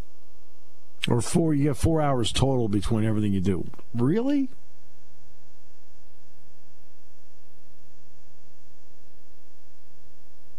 Or 1.08 1.20
four, 1.20 1.54
you 1.54 1.64
get 1.64 1.76
four 1.76 2.00
hours 2.00 2.32
total 2.32 2.68
between 2.68 3.04
everything 3.04 3.32
you 3.32 3.40
do. 3.40 3.68
Really? 3.94 4.48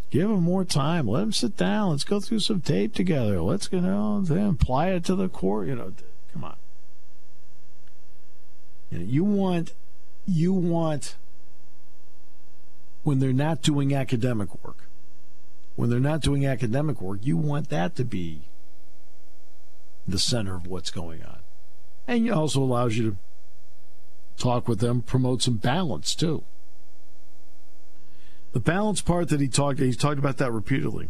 Give 0.09 0.29
him 0.29 0.41
more 0.41 0.63
time. 0.63 1.07
Let 1.07 1.23
him 1.23 1.33
sit 1.33 1.57
down. 1.57 1.91
Let's 1.91 2.05
go 2.05 2.21
through 2.21 2.39
some 2.39 2.61
tape 2.61 2.93
together. 2.93 3.41
Let's 3.41 3.67
you 3.71 3.81
know 3.81 4.23
apply 4.49 4.89
it 4.91 5.03
to 5.05 5.15
the 5.15 5.27
court. 5.27 5.67
You 5.67 5.75
know, 5.75 5.93
come 6.31 6.45
on. 6.45 6.55
You 8.89 9.25
want, 9.25 9.73
you 10.25 10.53
want 10.53 11.17
when 13.03 13.19
they're 13.19 13.33
not 13.33 13.61
doing 13.61 13.93
academic 13.93 14.63
work 14.63 14.87
when 15.77 15.91
they're 15.91 15.99
not 15.99 16.21
doing 16.21 16.43
academic 16.45 16.99
work, 16.99 17.19
you 17.21 17.37
want 17.37 17.69
that 17.69 17.95
to 17.95 18.03
be 18.03 18.49
the 20.07 20.17
center 20.17 20.55
of 20.55 20.65
what's 20.65 20.89
going 20.89 21.23
on. 21.23 21.37
And 22.07 22.27
it 22.27 22.31
also 22.31 22.61
allows 22.61 22.97
you 22.97 23.11
to 23.11 23.17
talk 24.41 24.67
with 24.67 24.79
them, 24.79 25.03
promote 25.03 25.43
some 25.43 25.57
balance 25.57 26.15
too. 26.15 26.43
The 28.53 28.59
balance 28.59 29.01
part 29.01 29.29
that 29.29 29.39
he 29.39 29.47
talked, 29.47 29.79
he 29.79 29.93
talked 29.93 30.17
about 30.17 30.37
that 30.37 30.51
repeatedly. 30.51 31.09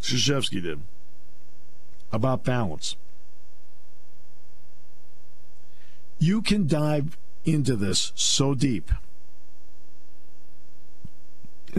Krzyzewski 0.00 0.60
did 0.60 0.80
about 2.10 2.42
balance. 2.42 2.96
You 6.18 6.42
can 6.42 6.66
dive 6.66 7.16
into 7.44 7.76
this 7.76 8.10
so 8.16 8.54
deep. 8.54 8.90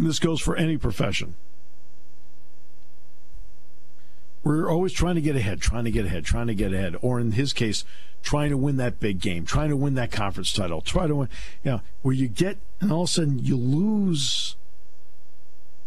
And 0.04 0.10
this 0.10 0.20
goes 0.20 0.42
for 0.42 0.58
any 0.58 0.76
profession. 0.76 1.36
We're 4.44 4.70
always 4.70 4.92
trying 4.92 5.16
to 5.16 5.22
get 5.22 5.38
ahead, 5.38 5.62
trying 5.62 5.86
to 5.86 5.92
get 5.92 6.04
ahead, 6.04 6.26
trying 6.26 6.48
to 6.48 6.54
get 6.54 6.74
ahead. 6.74 6.98
Or 7.02 7.22
in 7.22 7.32
his 7.32 7.54
case, 7.54 7.86
trying 8.22 8.50
to 8.50 8.58
win 8.58 8.76
that 8.76 9.00
big 9.00 9.22
game, 9.22 9.46
trying 9.46 9.70
to 9.70 9.78
win 9.78 9.94
that 9.94 10.12
conference 10.12 10.52
title, 10.52 10.82
try 10.82 11.08
to 11.08 11.16
win, 11.16 11.30
you 11.64 11.72
know, 11.72 11.82
where 12.02 12.14
you 12.14 12.28
get, 12.28 12.58
and 12.82 12.92
all 12.92 13.04
of 13.04 13.10
a 13.12 13.14
sudden 13.14 13.40
you 13.40 13.56
lose, 13.56 14.58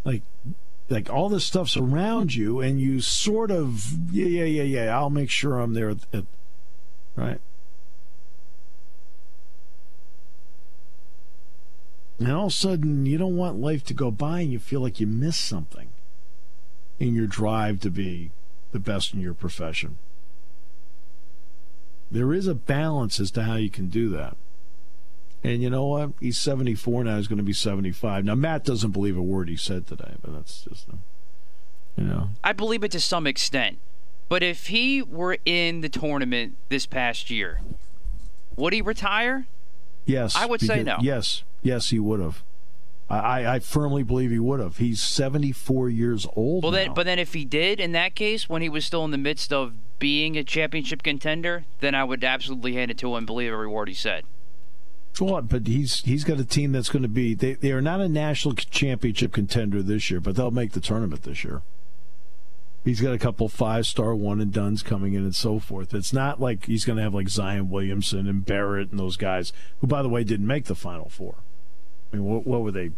like, 0.05 0.22
like 0.88 1.12
all 1.12 1.29
this 1.29 1.44
stuff's 1.44 1.76
around 1.76 2.35
you, 2.35 2.62
and 2.62 2.81
you 2.81 3.02
sort 3.02 3.50
of, 3.50 3.85
yeah, 4.11 4.24
yeah, 4.24 4.44
yeah, 4.44 4.62
yeah, 4.62 4.98
I'll 4.98 5.11
make 5.11 5.29
sure 5.29 5.61
I'm 5.61 5.74
there, 5.74 5.90
at, 5.90 6.24
right? 7.16 7.40
And 12.18 12.33
all 12.33 12.46
of 12.46 12.52
a 12.52 12.55
sudden, 12.55 13.05
you 13.07 13.18
don't 13.18 13.37
want 13.37 13.61
life 13.61 13.85
to 13.85 13.94
go 13.94 14.11
by 14.11 14.40
and 14.40 14.52
you 14.52 14.59
feel 14.59 14.81
like 14.81 15.00
you 15.00 15.07
missed 15.07 15.44
something 15.44 15.88
in 16.98 17.14
your 17.14 17.26
drive 17.26 17.81
to 17.81 17.90
be 17.90 18.31
the 18.72 18.79
best 18.79 19.12
in 19.12 19.20
your 19.20 19.35
profession. 19.35 19.98
There 22.11 22.33
is 22.33 22.46
a 22.46 22.55
balance 22.55 23.20
as 23.20 23.31
to 23.33 23.42
how 23.42 23.57
you 23.57 23.68
can 23.68 23.88
do 23.88 24.09
that. 24.11 24.37
And 25.44 25.62
you 25.62 25.70
know 25.70 25.87
what? 25.87 26.12
He's 26.20 26.38
74 26.38 27.05
now. 27.05 27.18
He's 27.18 27.29
going 27.29 27.38
to 27.38 27.44
be 27.44 27.52
75. 27.52 28.24
Now, 28.24 28.35
Matt 28.35 28.64
doesn't 28.64 28.92
believe 28.92 29.16
a 29.16 29.22
word 29.22 29.48
he 29.48 29.57
said 29.57 29.87
today, 29.87 30.14
but 30.22 30.33
that's 30.33 30.64
just, 30.64 30.88
you 31.96 32.05
know. 32.05 32.31
I 32.42 32.52
believe 32.52 32.83
it 32.83 32.90
to 32.92 33.00
some 33.00 33.26
extent. 33.26 33.79
But 34.29 34.42
if 34.42 34.68
he 34.68 35.02
were 35.02 35.38
in 35.44 35.83
the 35.83 35.88
tournament 35.88 36.57
this 36.68 36.87
past 36.87 37.31
year, 37.31 37.61
would 38.57 38.72
he 38.72 38.81
retire? 38.83 39.46
Yes. 40.05 40.35
I 40.35 40.46
would 40.46 40.61
say 40.61 40.83
no. 40.83 40.96
Yes. 41.00 41.44
Yes, 41.66 41.90
he 41.90 41.98
would 41.98 42.20
have. 42.20 42.44
I, 43.11 43.46
I 43.55 43.59
firmly 43.59 44.05
believe 44.05 44.31
he 44.31 44.38
would 44.38 44.61
have. 44.61 44.76
He's 44.76 45.00
74 45.00 45.90
years 45.90 46.24
old. 46.37 46.62
Well, 46.62 46.70
now. 46.70 46.79
then, 46.79 46.94
but 46.94 47.07
then 47.07 47.18
if 47.18 47.35
he 47.35 47.44
did, 47.44 47.81
in 47.81 47.90
that 47.92 48.14
case, 48.14 48.48
when 48.48 48.62
he 48.62 48.68
was 48.68 48.85
still 48.85 49.05
in 49.05 49.11
the 49.11 49.18
midst 49.18 49.52
of 49.52 49.74
being 49.98 50.37
a 50.37 50.44
championship 50.44 51.02
contender, 51.02 51.64
then 51.81 51.94
I 51.94 52.05
would 52.05 52.22
absolutely 52.22 52.74
hand 52.74 52.92
it 52.92 52.98
to 52.98 53.09
him 53.09 53.14
and 53.14 53.26
believe 53.26 53.52
every 53.52 53.66
word 53.66 53.88
he 53.88 53.94
said. 53.94 54.24
What? 55.18 55.48
But 55.48 55.66
he's 55.66 56.02
he's 56.02 56.24
got 56.24 56.38
a 56.38 56.44
team 56.44 56.72
that's 56.72 56.90
going 56.90 57.02
to 57.02 57.09
be. 57.09 57.35
They 57.35 57.55
they 57.55 57.72
are 57.72 57.81
not 57.81 58.00
a 58.00 58.09
national 58.09 58.55
championship 58.55 59.33
contender 59.33 59.83
this 59.83 60.11
year, 60.11 60.20
but 60.20 60.37
they'll 60.37 60.50
make 60.50 60.72
the 60.72 60.81
tournament 60.81 61.22
this 61.22 61.42
year. 61.42 61.62
He's 62.85 63.00
got 63.00 63.14
a 63.14 63.18
couple 63.18 63.48
five 63.48 63.87
star 63.87 64.14
one 64.14 64.40
and 64.40 64.52
duns 64.52 64.83
coming 64.83 65.14
in 65.14 65.22
and 65.22 65.35
so 65.35 65.59
forth. 65.59 65.94
It's 65.94 66.12
not 66.12 66.40
like 66.40 66.66
he's 66.66 66.85
going 66.85 66.98
to 66.98 67.02
have 67.02 67.14
like 67.14 67.29
Zion 67.29 67.70
Williamson 67.70 68.29
and 68.29 68.44
Barrett 68.44 68.90
and 68.90 69.00
those 69.00 69.16
guys 69.16 69.52
who, 69.81 69.87
by 69.87 70.02
the 70.02 70.09
way, 70.09 70.22
didn't 70.22 70.46
make 70.46 70.66
the 70.66 70.76
final 70.76 71.09
four. 71.09 71.37
I 72.12 72.16
mean, 72.16 72.24
what, 72.24 72.46
what 72.46 72.62
were 72.62 72.72
they? 72.72 72.90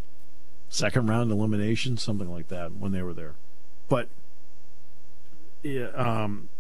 Second 0.69 1.09
round 1.09 1.31
elimination, 1.31 1.97
something 1.97 2.31
like 2.31 2.49
that, 2.49 2.75
when 2.75 2.93
they 2.93 3.03
were 3.03 3.15
there. 3.15 3.35
But 3.89 4.09
yeah, 5.63 5.89
um, 5.95 6.51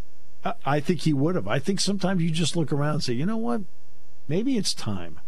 I, 0.44 0.54
I 0.64 0.80
think 0.80 1.00
he 1.00 1.12
would 1.12 1.34
have. 1.34 1.46
I 1.46 1.58
think 1.58 1.80
sometimes 1.80 2.22
you 2.22 2.30
just 2.30 2.56
look 2.56 2.72
around 2.72 2.94
and 2.94 3.04
say, 3.04 3.12
you 3.12 3.26
know 3.26 3.36
what? 3.36 3.62
Maybe 4.26 4.56
it's 4.56 4.74
time. 4.74 5.20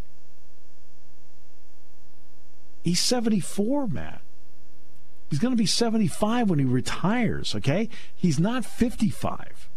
He's 2.83 2.99
74, 2.99 3.87
Matt. 3.87 4.21
He's 5.29 5.39
going 5.39 5.53
to 5.53 5.57
be 5.57 5.65
75 5.65 6.49
when 6.49 6.59
he 6.59 6.65
retires, 6.65 7.55
okay? 7.55 7.87
He's 8.15 8.39
not 8.39 8.65
55. 8.65 9.69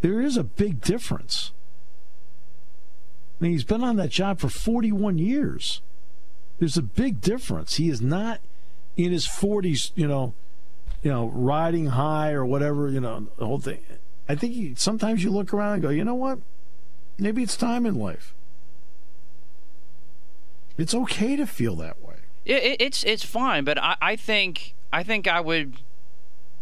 There 0.00 0.20
is 0.20 0.36
a 0.36 0.44
big 0.44 0.80
difference. 0.80 1.52
Mean, 3.42 3.50
he's 3.50 3.64
been 3.64 3.82
on 3.82 3.96
that 3.96 4.10
job 4.10 4.38
for 4.38 4.48
41 4.48 5.18
years. 5.18 5.82
There's 6.60 6.76
a 6.76 6.82
big 6.82 7.20
difference. 7.20 7.74
He 7.74 7.88
is 7.88 8.00
not 8.00 8.40
in 8.96 9.10
his 9.10 9.26
40s, 9.26 9.90
you 9.96 10.06
know, 10.06 10.32
you 11.02 11.10
know, 11.10 11.26
riding 11.26 11.86
high 11.86 12.30
or 12.30 12.46
whatever, 12.46 12.88
you 12.88 13.00
know, 13.00 13.26
the 13.36 13.44
whole 13.44 13.58
thing. 13.58 13.80
I 14.28 14.36
think 14.36 14.54
he, 14.54 14.74
sometimes 14.76 15.24
you 15.24 15.32
look 15.32 15.52
around 15.52 15.72
and 15.72 15.82
go, 15.82 15.88
you 15.88 16.04
know 16.04 16.14
what? 16.14 16.38
Maybe 17.18 17.42
it's 17.42 17.56
time 17.56 17.84
in 17.84 17.96
life. 17.96 18.32
It's 20.78 20.94
okay 20.94 21.34
to 21.34 21.44
feel 21.44 21.74
that 21.76 22.00
way. 22.00 22.14
It, 22.44 22.62
it, 22.62 22.80
it's 22.80 23.02
it's 23.02 23.24
fine, 23.24 23.64
but 23.64 23.76
I, 23.76 23.96
I 24.00 24.16
think 24.16 24.74
I 24.92 25.02
think 25.02 25.26
I 25.26 25.40
would 25.40 25.78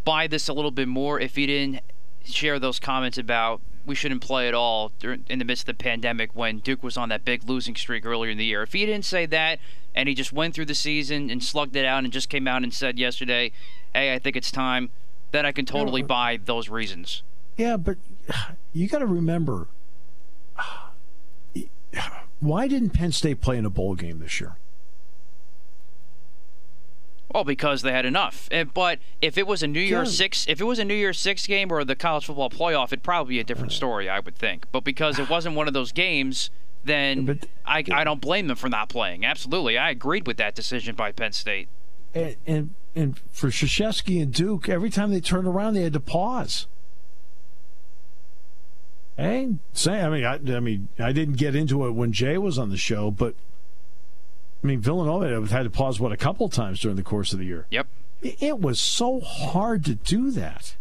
buy 0.04 0.26
this 0.26 0.48
a 0.48 0.54
little 0.54 0.70
bit 0.70 0.88
more 0.88 1.20
if 1.20 1.36
he 1.36 1.46
didn't 1.46 1.82
share 2.24 2.58
those 2.58 2.78
comments 2.80 3.18
about 3.18 3.60
we 3.86 3.94
shouldn't 3.94 4.20
play 4.20 4.48
at 4.48 4.54
all 4.54 4.92
during, 4.98 5.24
in 5.28 5.38
the 5.38 5.44
midst 5.44 5.62
of 5.62 5.66
the 5.78 5.82
pandemic 5.82 6.34
when 6.34 6.58
Duke 6.58 6.82
was 6.82 6.96
on 6.96 7.08
that 7.08 7.24
big 7.24 7.48
losing 7.48 7.74
streak 7.74 8.04
earlier 8.04 8.30
in 8.30 8.38
the 8.38 8.44
year. 8.44 8.62
If 8.62 8.72
he 8.72 8.86
didn't 8.86 9.04
say 9.04 9.26
that 9.26 9.58
and 9.94 10.08
he 10.08 10.14
just 10.14 10.32
went 10.32 10.54
through 10.54 10.66
the 10.66 10.74
season 10.74 11.30
and 11.30 11.42
slugged 11.42 11.76
it 11.76 11.84
out 11.84 12.04
and 12.04 12.12
just 12.12 12.28
came 12.28 12.46
out 12.46 12.62
and 12.62 12.72
said 12.72 12.98
yesterday, 12.98 13.52
"Hey, 13.94 14.14
I 14.14 14.18
think 14.18 14.36
it's 14.36 14.50
time," 14.50 14.90
then 15.32 15.46
I 15.46 15.52
can 15.52 15.66
totally 15.66 16.02
buy 16.02 16.38
those 16.44 16.68
reasons. 16.68 17.22
Yeah, 17.56 17.76
but 17.76 17.98
you 18.72 18.88
got 18.88 19.00
to 19.00 19.06
remember 19.06 19.68
why 22.40 22.68
didn't 22.68 22.90
Penn 22.90 23.12
State 23.12 23.40
play 23.40 23.56
in 23.58 23.64
a 23.64 23.70
bowl 23.70 23.94
game 23.94 24.18
this 24.18 24.40
year? 24.40 24.56
Well, 27.32 27.44
because 27.44 27.82
they 27.82 27.92
had 27.92 28.04
enough. 28.06 28.48
And, 28.50 28.74
but 28.74 28.98
if 29.22 29.38
it 29.38 29.46
was 29.46 29.62
a 29.62 29.66
New 29.68 29.80
Year's 29.80 30.12
Yeah. 30.18 30.24
Six, 30.24 30.46
if 30.48 30.60
it 30.60 30.64
was 30.64 30.78
a 30.78 30.84
New 30.84 30.94
Year's 30.94 31.18
Six 31.18 31.46
game 31.46 31.70
or 31.70 31.84
the 31.84 31.94
college 31.94 32.26
football 32.26 32.50
playoff, 32.50 32.86
it'd 32.88 33.02
probably 33.02 33.34
be 33.34 33.40
a 33.40 33.44
different 33.44 33.72
story, 33.72 34.08
I 34.08 34.18
would 34.20 34.34
think. 34.36 34.66
But 34.72 34.82
because 34.84 35.18
it 35.18 35.30
wasn't 35.30 35.54
one 35.54 35.68
of 35.68 35.74
those 35.74 35.92
games, 35.92 36.50
then 36.84 37.26
But- 37.26 37.46
I, 37.64 37.84
I 37.92 38.04
don't 38.04 38.20
blame 38.20 38.48
them 38.48 38.56
for 38.56 38.68
not 38.68 38.88
playing. 38.88 39.24
Absolutely, 39.24 39.78
I 39.78 39.90
agreed 39.90 40.26
with 40.26 40.38
that 40.38 40.54
decision 40.54 40.96
by 40.96 41.12
Penn 41.12 41.32
State. 41.32 41.68
And 42.14 42.36
and, 42.46 42.74
and 42.96 43.20
for 43.30 43.50
Krzyzewski 43.50 44.20
and 44.20 44.32
Duke, 44.32 44.68
every 44.68 44.90
time 44.90 45.12
they 45.12 45.20
turned 45.20 45.46
around, 45.46 45.74
they 45.74 45.82
had 45.82 45.92
to 45.92 46.00
pause. 46.00 46.66
Hey, 49.16 49.56
say, 49.74 50.00
I 50.00 50.08
mean, 50.08 50.24
I, 50.24 50.56
I 50.56 50.60
mean, 50.60 50.88
I 50.98 51.12
didn't 51.12 51.36
get 51.36 51.54
into 51.54 51.86
it 51.86 51.90
when 51.92 52.10
Jay 52.12 52.38
was 52.38 52.58
on 52.58 52.70
the 52.70 52.76
show, 52.78 53.10
but 53.10 53.34
I 54.62 54.66
mean, 54.66 54.80
Villanova 54.80 55.46
had 55.46 55.62
to 55.62 55.70
pause 55.70 55.98
what 55.98 56.12
a 56.12 56.16
couple 56.16 56.48
times 56.48 56.80
during 56.80 56.96
the 56.96 57.02
course 57.02 57.32
of 57.32 57.38
the 57.38 57.46
year. 57.46 57.66
Yep. 57.70 57.86
It 58.22 58.60
was 58.60 58.78
so 58.78 59.20
hard 59.20 59.84
to 59.86 59.94
do 59.94 60.30
that. 60.32 60.76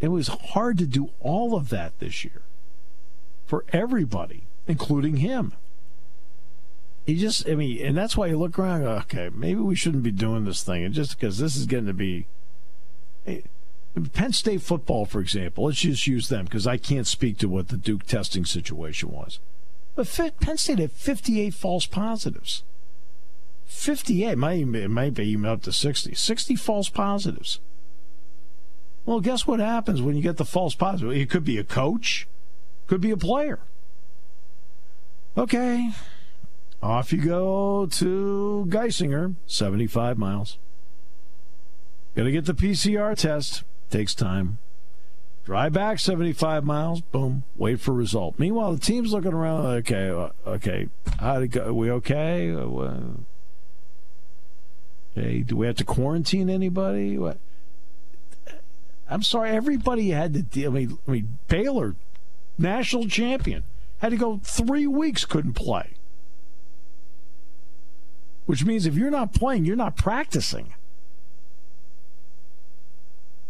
It 0.00 0.08
was 0.08 0.28
hard 0.28 0.78
to 0.78 0.86
do 0.86 1.10
all 1.20 1.56
of 1.56 1.70
that 1.70 1.98
this 1.98 2.22
year 2.24 2.42
for 3.46 3.64
everybody, 3.72 4.44
including 4.66 5.16
him. 5.16 5.54
He 7.06 7.16
just, 7.16 7.48
I 7.48 7.54
mean, 7.54 7.84
and 7.84 7.96
that's 7.96 8.16
why 8.16 8.26
you 8.26 8.36
look 8.36 8.58
around 8.58 8.82
and 8.82 8.84
go, 8.84 8.90
okay, 8.98 9.30
maybe 9.34 9.60
we 9.60 9.74
shouldn't 9.76 10.02
be 10.02 10.10
doing 10.10 10.44
this 10.44 10.62
thing. 10.62 10.84
And 10.84 10.92
just 10.92 11.18
because 11.18 11.38
this 11.38 11.56
is 11.56 11.66
getting 11.66 11.86
to 11.86 11.92
be. 11.94 12.26
eh, 13.26 13.40
Penn 14.12 14.32
State 14.32 14.60
football, 14.60 15.06
for 15.06 15.20
example, 15.20 15.64
let's 15.64 15.80
just 15.80 16.06
use 16.06 16.28
them 16.28 16.44
because 16.44 16.66
I 16.66 16.76
can't 16.76 17.06
speak 17.06 17.38
to 17.38 17.48
what 17.48 17.68
the 17.68 17.76
Duke 17.78 18.04
testing 18.04 18.44
situation 18.44 19.10
was. 19.10 19.38
But 19.96 20.34
Penn 20.40 20.58
State 20.58 20.78
had 20.78 20.92
58 20.92 21.54
false 21.54 21.86
positives. 21.86 22.62
58, 23.64 24.38
might 24.38 24.58
even, 24.58 24.74
it 24.76 24.90
might 24.90 25.14
be 25.14 25.24
even 25.24 25.46
up 25.46 25.62
to 25.62 25.72
60. 25.72 26.14
60 26.14 26.54
false 26.54 26.88
positives. 26.88 27.58
Well, 29.06 29.20
guess 29.20 29.46
what 29.46 29.58
happens 29.58 30.02
when 30.02 30.14
you 30.14 30.22
get 30.22 30.36
the 30.36 30.44
false 30.44 30.74
positive? 30.74 31.16
It 31.16 31.30
could 31.30 31.44
be 31.44 31.58
a 31.58 31.64
coach, 31.64 32.28
could 32.86 33.00
be 33.00 33.10
a 33.10 33.16
player. 33.16 33.58
Okay, 35.36 35.90
off 36.82 37.12
you 37.12 37.22
go 37.22 37.86
to 37.86 38.66
Geisinger, 38.68 39.34
75 39.46 40.18
miles. 40.18 40.58
Got 42.14 42.24
to 42.24 42.32
get 42.32 42.46
the 42.46 42.54
PCR 42.54 43.16
test. 43.16 43.64
Takes 43.90 44.14
time. 44.14 44.58
Drive 45.46 45.72
back 45.74 46.00
75 46.00 46.64
miles. 46.64 47.00
Boom. 47.00 47.44
Wait 47.54 47.78
for 47.78 47.92
result. 47.94 48.34
Meanwhile, 48.36 48.72
the 48.72 48.80
team's 48.80 49.12
looking 49.12 49.32
around. 49.32 49.64
Okay, 49.64 50.10
uh, 50.10 50.30
okay. 50.44 50.88
How'd 51.20 51.44
it 51.44 51.48
go? 51.48 51.66
Are 51.66 51.72
we 51.72 51.90
okay? 51.92 52.52
Uh, 52.52 52.98
Okay. 55.16 55.38
Do 55.42 55.56
we 55.56 55.66
have 55.66 55.76
to 55.76 55.84
quarantine 55.84 56.50
anybody? 56.50 57.16
What? 57.16 57.38
I'm 59.08 59.22
sorry. 59.22 59.50
Everybody 59.50 60.10
had 60.10 60.34
to 60.34 60.42
deal. 60.42 60.72
I 60.72 60.74
mean, 60.74 60.98
I 61.06 61.10
mean, 61.12 61.38
Baylor, 61.46 61.94
national 62.58 63.08
champion, 63.08 63.62
had 63.98 64.10
to 64.10 64.16
go 64.16 64.40
three 64.42 64.86
weeks. 64.86 65.24
Couldn't 65.24 65.54
play. 65.54 65.94
Which 68.46 68.64
means 68.64 68.84
if 68.84 68.96
you're 68.96 69.10
not 69.12 69.32
playing, 69.32 69.64
you're 69.64 69.76
not 69.76 69.96
practicing. 69.96 70.74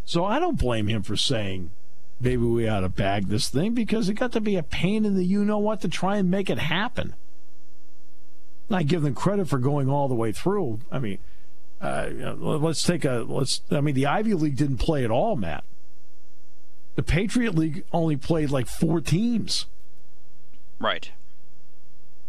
So 0.05 0.25
I 0.25 0.39
don't 0.39 0.59
blame 0.59 0.87
him 0.87 1.03
for 1.03 1.17
saying, 1.17 1.71
maybe 2.21 2.43
we 2.43 2.69
ought 2.69 2.81
to 2.81 2.89
bag 2.89 3.29
this 3.29 3.49
thing 3.49 3.75
because 3.75 4.09
it 4.09 4.15
got 4.15 4.33
to 4.33 4.41
be 4.41 4.57
a 4.57 4.63
pain 4.63 5.05
in 5.05 5.15
the 5.15 5.25
you 5.25 5.45
know 5.45 5.59
what 5.59 5.81
to 5.83 5.89
try 5.89 6.17
and 6.17 6.31
make 6.31 6.51
it 6.51 6.59
happen. 6.59 7.15
And 8.69 8.77
I 8.77 8.83
give 8.83 9.03
them 9.03 9.15
credit 9.15 9.49
for 9.49 9.59
going 9.59 9.89
all 9.89 10.09
the 10.09 10.15
way 10.15 10.33
through. 10.33 10.81
I 10.91 10.99
mean, 10.99 11.19
uh, 11.81 12.09
let's 12.39 12.83
take 12.83 13.05
a 13.05 13.25
let's. 13.29 13.61
I 13.71 13.81
mean, 13.81 13.95
the 13.95 14.07
Ivy 14.07 14.35
League 14.35 14.57
didn't 14.57 14.79
play 14.79 15.05
at 15.05 15.11
all, 15.11 15.37
Matt. 15.37 15.65
The 16.97 17.03
Patriot 17.03 17.55
League 17.55 17.85
only 17.93 18.17
played 18.17 18.51
like 18.51 18.67
four 18.67 19.01
teams. 19.01 19.67
Right. 20.79 21.11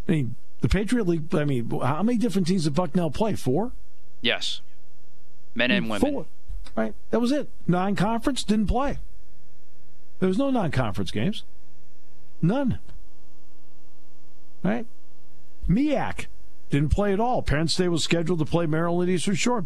I 0.08 0.12
mean, 0.12 0.36
the 0.62 0.70
Patriot 0.70 1.08
League. 1.08 1.34
I 1.34 1.46
mean, 1.46 1.70
how 1.70 2.04
many 2.04 2.18
different 2.18 2.48
teams 2.48 2.66
did 2.66 2.76
Bucknell 2.76 3.10
play? 3.10 3.36
Four. 3.36 3.72
Yes. 4.22 4.62
Men 5.56 5.72
and 5.72 5.90
women. 5.90 6.12
Four. 6.12 6.26
Right. 6.76 6.94
That 7.10 7.20
was 7.20 7.32
it. 7.32 7.50
Non-conference 7.66 8.44
didn't 8.44 8.68
play. 8.68 9.00
There 10.20 10.30
was 10.30 10.38
no 10.38 10.50
non-conference 10.50 11.12
games. 11.12 11.44
None. 12.42 12.80
Right. 14.64 14.86
MEAC 15.70 16.26
didn't 16.70 16.90
play 16.90 17.14
at 17.14 17.20
all. 17.20 17.42
Penn 17.42 17.68
State 17.68 17.90
was 17.90 18.04
scheduled 18.04 18.40
to 18.40 18.46
play 18.46 18.66
Maryland 18.66 19.10
Eastern 19.10 19.36
Shore. 19.36 19.66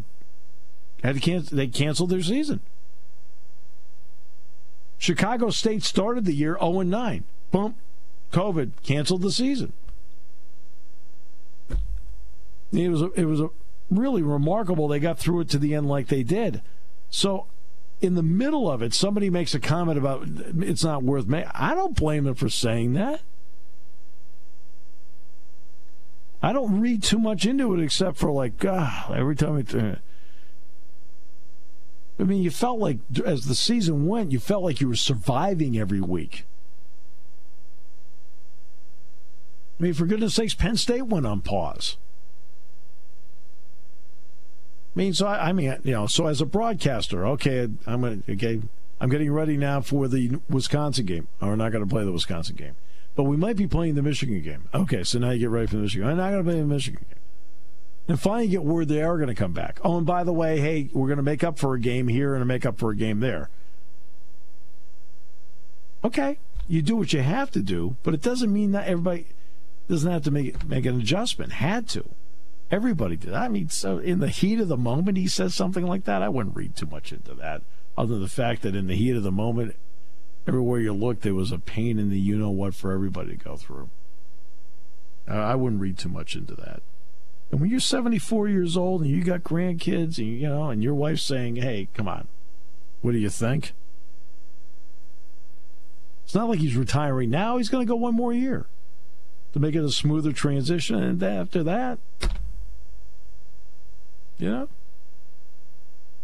Had 1.04 1.16
to 1.16 1.22
cancel, 1.22 1.58
they 1.58 1.68
canceled 1.68 2.10
their 2.10 2.22
season. 2.22 2.60
Chicago 4.98 5.50
State 5.50 5.84
started 5.84 6.26
the 6.26 6.34
year 6.34 6.58
0 6.60 6.82
9. 6.82 7.24
Boom. 7.52 7.76
COVID 8.32 8.72
canceled 8.84 9.24
the 9.24 9.32
season. 9.32 9.74
It 12.72 12.90
was 12.90 13.02
a, 13.02 13.12
it 13.14 13.26
was 13.26 13.42
a 13.42 13.50
really 13.90 14.22
remarkable 14.22 14.88
they 14.88 15.00
got 15.00 15.20
through 15.20 15.42
it 15.42 15.50
to 15.50 15.58
the 15.58 15.74
end 15.74 15.90
like 15.90 16.08
they 16.08 16.24
did. 16.24 16.62
So 17.10 17.48
in 18.02 18.16
the 18.16 18.24
middle 18.24 18.70
of 18.70 18.82
it, 18.82 18.94
somebody 18.94 19.30
makes 19.30 19.54
a 19.54 19.60
comment 19.60 19.98
about 19.98 20.28
it's 20.58 20.84
not 20.84 21.04
worth 21.04 21.28
me. 21.28 21.46
I 21.54 21.76
don't 21.76 21.96
blame 21.96 22.24
them 22.24 22.36
for 22.36 22.50
saying 22.50 22.94
that. 22.94 23.22
I 26.42 26.52
don't 26.52 26.82
read 26.82 27.04
too 27.04 27.20
much 27.20 27.46
into 27.46 27.74
it 27.76 27.84
except 27.84 28.18
for 28.18 28.32
like, 28.32 28.58
God, 28.58 29.16
every 29.16 29.36
time 29.36 29.58
it. 29.58 29.76
Uh, 29.76 29.96
I 32.20 32.24
mean, 32.24 32.42
you 32.42 32.52
felt 32.52 32.80
like 32.80 32.98
as 33.26 33.46
the 33.46 33.56
season 33.56 34.08
went, 34.08 34.32
you 34.32 34.40
felt 34.40 34.64
like 34.64 34.82
you 34.82 34.88
were 34.88 34.96
surviving 34.96 35.78
every 35.78 36.02
week. 36.02 36.46
I 39.80 39.84
mean, 39.84 39.94
for 39.94 40.06
goodness 40.06 40.36
sakes, 40.36 40.54
Penn 40.54 40.78
State 40.78 41.08
went 41.08 41.26
on 41.26 41.42
pause. 41.42 41.98
I 44.96 45.00
mean, 45.00 45.14
so 45.14 45.28
I, 45.28 45.50
I 45.50 45.54
mean, 45.54 45.78
you 45.84 45.92
know, 45.92 46.08
so 46.08 46.28
as 46.28 46.42
a 46.42 46.46
broadcaster, 46.46 47.26
okay, 47.28 47.70
I'm 47.86 48.02
gonna, 48.02 48.20
okay, 48.30 48.62
I'm 49.00 49.10
getting 49.10 49.32
ready 49.32 49.58
now 49.58 49.82
for 49.82 50.08
the 50.08 50.40
Wisconsin 50.50 51.06
game. 51.06 51.28
Oh, 51.42 51.48
we're 51.48 51.56
not 51.56 51.72
going 51.72 51.84
to 51.84 51.90
play 51.90 52.04
the 52.04 52.12
Wisconsin 52.12 52.56
game, 52.56 52.76
but 53.16 53.24
we 53.24 53.38
might 53.38 53.56
be 53.56 53.68
playing 53.68 53.96
the 53.96 54.02
Michigan 54.02 54.42
game. 54.42 54.70
Okay, 54.74 55.04
so 55.04 55.18
now 55.18 55.32
you 55.32 55.40
get 55.40 55.50
ready 55.50 55.68
for 55.68 55.78
the 55.78 55.82
Michigan. 55.82 56.08
I'm 56.08 56.18
not 56.18 56.32
going 56.32 56.44
to 56.44 56.52
play 56.52 56.60
the 56.60 56.68
Michigan 56.68 57.06
game. 57.10 57.18
And 58.08 58.20
finally, 58.20 58.48
get 58.50 58.64
word 58.64 58.90
they 58.90 59.02
are 59.02 59.18
going 59.18 59.30
to 59.30 59.36
come 59.36 59.54
back. 59.54 59.80
Oh, 59.84 59.98
and 59.98 60.06
by 60.06 60.24
the 60.24 60.34
way, 60.34 60.60
hey, 60.60 60.90
we're 60.94 61.08
going 61.08 61.18
to 61.18 61.24
make 61.24 61.44
up 61.44 61.58
for 61.58 61.74
a 61.74 61.80
game 61.80 62.10
here 62.10 62.36
and 62.36 62.46
make 62.48 62.66
up 62.66 62.78
for 62.78 62.92
a 62.92 62.96
game 62.96 63.22
there. 63.22 63.50
Okay, 66.04 66.38
you 66.68 66.82
do 66.82 66.96
what 66.96 67.14
you 67.14 67.22
have 67.22 67.50
to 67.52 67.62
do, 67.62 67.96
but 68.04 68.14
it 68.14 68.22
doesn't 68.22 68.52
mean 68.52 68.72
that 68.72 68.88
everybody 68.88 69.28
doesn't 69.88 70.12
have 70.12 70.24
to 70.24 70.32
make 70.32 70.64
make 70.68 70.86
an 70.86 71.00
adjustment. 71.00 71.54
Had 71.54 71.88
to. 71.90 72.10
Everybody 72.72 73.18
did. 73.18 73.34
I 73.34 73.50
mean, 73.50 73.68
so 73.68 73.98
in 73.98 74.20
the 74.20 74.30
heat 74.30 74.62
of 74.62 74.70
the 74.70 74.78
moment, 74.78 75.18
he 75.18 75.28
says 75.28 75.54
something 75.54 75.86
like 75.86 76.06
that. 76.06 76.24
I 76.24 76.30
wouldn't 76.30 76.56
read 76.56 76.76
too 76.76 76.86
much 76.86 77.12
into 77.12 77.34
that, 77.34 77.64
other 77.98 78.14
than 78.14 78.22
the 78.22 78.30
fact 78.30 78.62
that 78.62 78.76
in 78.76 78.88
the 78.88 78.96
heat 78.96 79.18
of 79.18 79.24
the 79.24 79.32
moment, 79.32 79.76
everywhere 80.48 80.80
you 80.80 80.94
looked, 80.94 81.24
there 81.24 81.36
was 81.36 81.52
a 81.52 81.60
pain 81.60 82.00
in 82.00 82.10
the 82.10 82.20
you 82.20 82.38
know 82.38 82.50
what 82.50 82.74
for 82.74 82.94
everybody 82.94 83.32
to 83.32 83.44
go 83.44 83.58
through. 83.58 83.90
I 85.28 85.56
wouldn't 85.56 85.82
read 85.82 85.98
too 85.98 86.10
much 86.10 86.36
into 86.36 86.56
that. 86.56 86.82
And 87.52 87.60
when 87.60 87.70
you're 87.70 87.82
74 87.82 88.48
years 88.48 88.78
old 88.78 89.02
and 89.02 89.10
you 89.10 89.24
got 89.24 89.44
grandkids, 89.44 90.18
and 90.18 90.28
you 90.28 90.48
know, 90.48 90.70
and 90.70 90.82
your 90.82 90.96
wife's 90.96 91.24
saying, 91.24 91.58
"Hey, 91.58 91.90
come 91.94 92.08
on, 92.08 92.30
what 93.02 93.12
do 93.12 93.18
you 93.18 93.30
think?" 93.30 93.74
It's 96.24 96.34
not 96.34 96.48
like 96.48 96.60
he's 96.60 96.78
retiring 96.78 97.30
now. 97.30 97.58
He's 97.58 97.68
going 97.68 97.86
to 97.86 97.90
go 97.90 97.98
one 97.98 98.16
more 98.16 98.32
year 98.32 98.68
to 99.52 99.60
make 99.60 99.76
it 99.76 99.84
a 99.84 99.92
smoother 99.92 100.32
transition, 100.32 101.04
and 101.04 101.22
after 101.22 101.62
that, 101.64 102.00
you 104.42 104.50
know, 104.50 104.70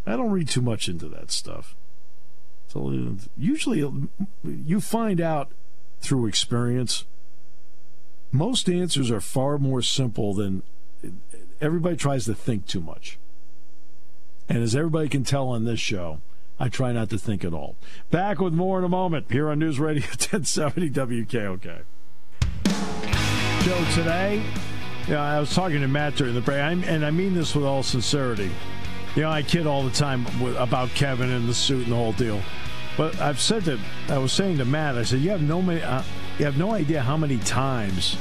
I 0.06 0.16
don't 0.16 0.32
read 0.32 0.50
too 0.50 0.62
much 0.62 0.90
into 0.90 1.08
that 1.10 1.32
stuff. 1.32 1.76
So 2.68 3.16
usually, 3.38 3.86
you 4.44 4.82
find 4.82 5.22
out 5.22 5.52
through 6.02 6.26
experience. 6.26 7.06
Most 8.32 8.70
answers 8.70 9.12
are 9.12 9.22
far 9.22 9.58
more 9.58 9.82
simple 9.82 10.34
than 10.34 10.64
everybody 11.62 11.96
tries 11.96 12.26
to 12.26 12.34
think 12.34 12.66
too 12.66 12.82
much. 12.82 13.20
And 14.50 14.64
as 14.64 14.76
everybody 14.76 15.10
can 15.10 15.24
tell 15.24 15.50
on 15.50 15.66
this 15.66 15.80
show, 15.80 16.20
I 16.60 16.70
try 16.70 16.92
not 16.92 17.10
to 17.12 17.18
think 17.18 17.46
at 17.46 17.54
all. 17.54 17.76
Back 18.10 18.40
with 18.40 18.54
more 18.54 18.80
in 18.80 18.84
a 18.84 18.90
moment 18.90 19.32
here 19.32 19.50
on 19.50 19.60
News 19.60 19.80
Radio 19.80 20.04
1070 20.08 20.90
WKOK. 20.90 21.84
Show 23.64 23.86
today. 23.94 24.44
Yeah, 25.08 25.24
I 25.24 25.40
was 25.40 25.56
talking 25.56 25.80
to 25.80 25.88
Matt 25.88 26.16
during 26.16 26.34
the 26.34 26.42
break, 26.42 26.60
and 26.60 27.06
I 27.06 27.12
mean 27.12 27.34
this 27.34 27.56
with 27.56 27.64
all 27.64 27.82
sincerity. 27.82 28.52
You 29.16 29.22
know, 29.22 29.30
I 29.30 29.42
kid 29.42 29.66
all 29.66 29.84
the 29.84 29.92
time 29.92 30.26
about 30.58 30.90
Kevin 30.90 31.32
and 31.32 31.48
the 31.48 31.54
suit 31.54 31.84
and 31.84 31.94
the 31.94 31.96
whole 31.96 32.12
deal. 32.12 32.42
But 32.98 33.18
I've 33.22 33.40
said 33.40 33.64
that 33.64 33.80
I 34.10 34.18
was 34.18 34.34
saying 34.34 34.58
to 34.58 34.66
Matt, 34.66 34.98
I 34.98 35.04
said, 35.04 35.22
you 35.22 35.30
have 35.30 35.42
no 35.42 35.62
uh, 35.62 36.04
you 36.38 36.46
have 36.46 36.58
no 36.58 36.74
idea 36.74 37.02
how 37.02 37.16
many 37.16 37.38
times 37.38 38.18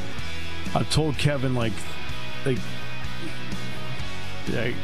I've 0.76 0.88
told 0.90 1.18
Kevin 1.18 1.54
like, 1.54 1.72
like, 2.44 2.58
like 4.52 4.74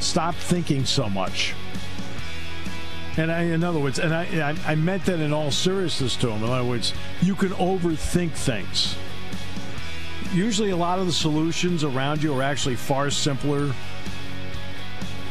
stop 0.00 0.34
thinking 0.34 0.86
so 0.86 1.10
much. 1.10 1.54
And 3.18 3.30
I, 3.30 3.42
in 3.42 3.64
other 3.64 3.80
words, 3.80 3.98
and 3.98 4.14
I, 4.14 4.56
I 4.64 4.76
meant 4.76 5.04
that 5.06 5.20
in 5.20 5.32
all 5.32 5.50
seriousness 5.50 6.16
to 6.16 6.30
him. 6.30 6.42
In 6.42 6.50
other 6.50 6.64
words, 6.66 6.94
you 7.20 7.34
can 7.34 7.50
overthink 7.50 8.32
things 8.32 8.96
usually 10.32 10.70
a 10.70 10.76
lot 10.76 10.98
of 10.98 11.06
the 11.06 11.12
solutions 11.12 11.84
around 11.84 12.22
you 12.22 12.34
are 12.34 12.42
actually 12.42 12.76
far 12.76 13.10
simpler 13.10 13.72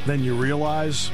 than 0.06 0.24
you 0.24 0.36
realize. 0.36 1.12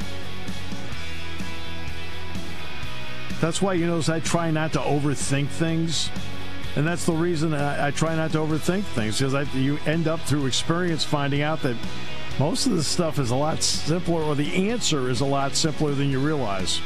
That's 3.40 3.60
why 3.60 3.74
you 3.74 3.86
notice 3.86 4.08
I 4.08 4.20
try 4.20 4.50
not 4.50 4.72
to 4.72 4.78
overthink 4.78 5.48
things. 5.48 6.10
And 6.76 6.86
that's 6.86 7.04
the 7.04 7.12
reason 7.12 7.54
I, 7.54 7.88
I 7.88 7.90
try 7.90 8.16
not 8.16 8.32
to 8.32 8.38
overthink 8.38 8.84
things 8.84 9.20
because 9.20 9.54
you 9.54 9.78
end 9.86 10.08
up 10.08 10.20
through 10.20 10.46
experience 10.46 11.04
finding 11.04 11.42
out 11.42 11.62
that 11.62 11.76
most 12.38 12.66
of 12.66 12.72
the 12.72 12.82
stuff 12.82 13.18
is 13.18 13.30
a 13.30 13.36
lot 13.36 13.62
simpler, 13.62 14.22
or 14.22 14.34
the 14.34 14.70
answer 14.70 15.08
is 15.08 15.20
a 15.20 15.24
lot 15.24 15.54
simpler 15.54 15.92
than 15.92 16.10
you 16.10 16.18
realize. 16.18 16.80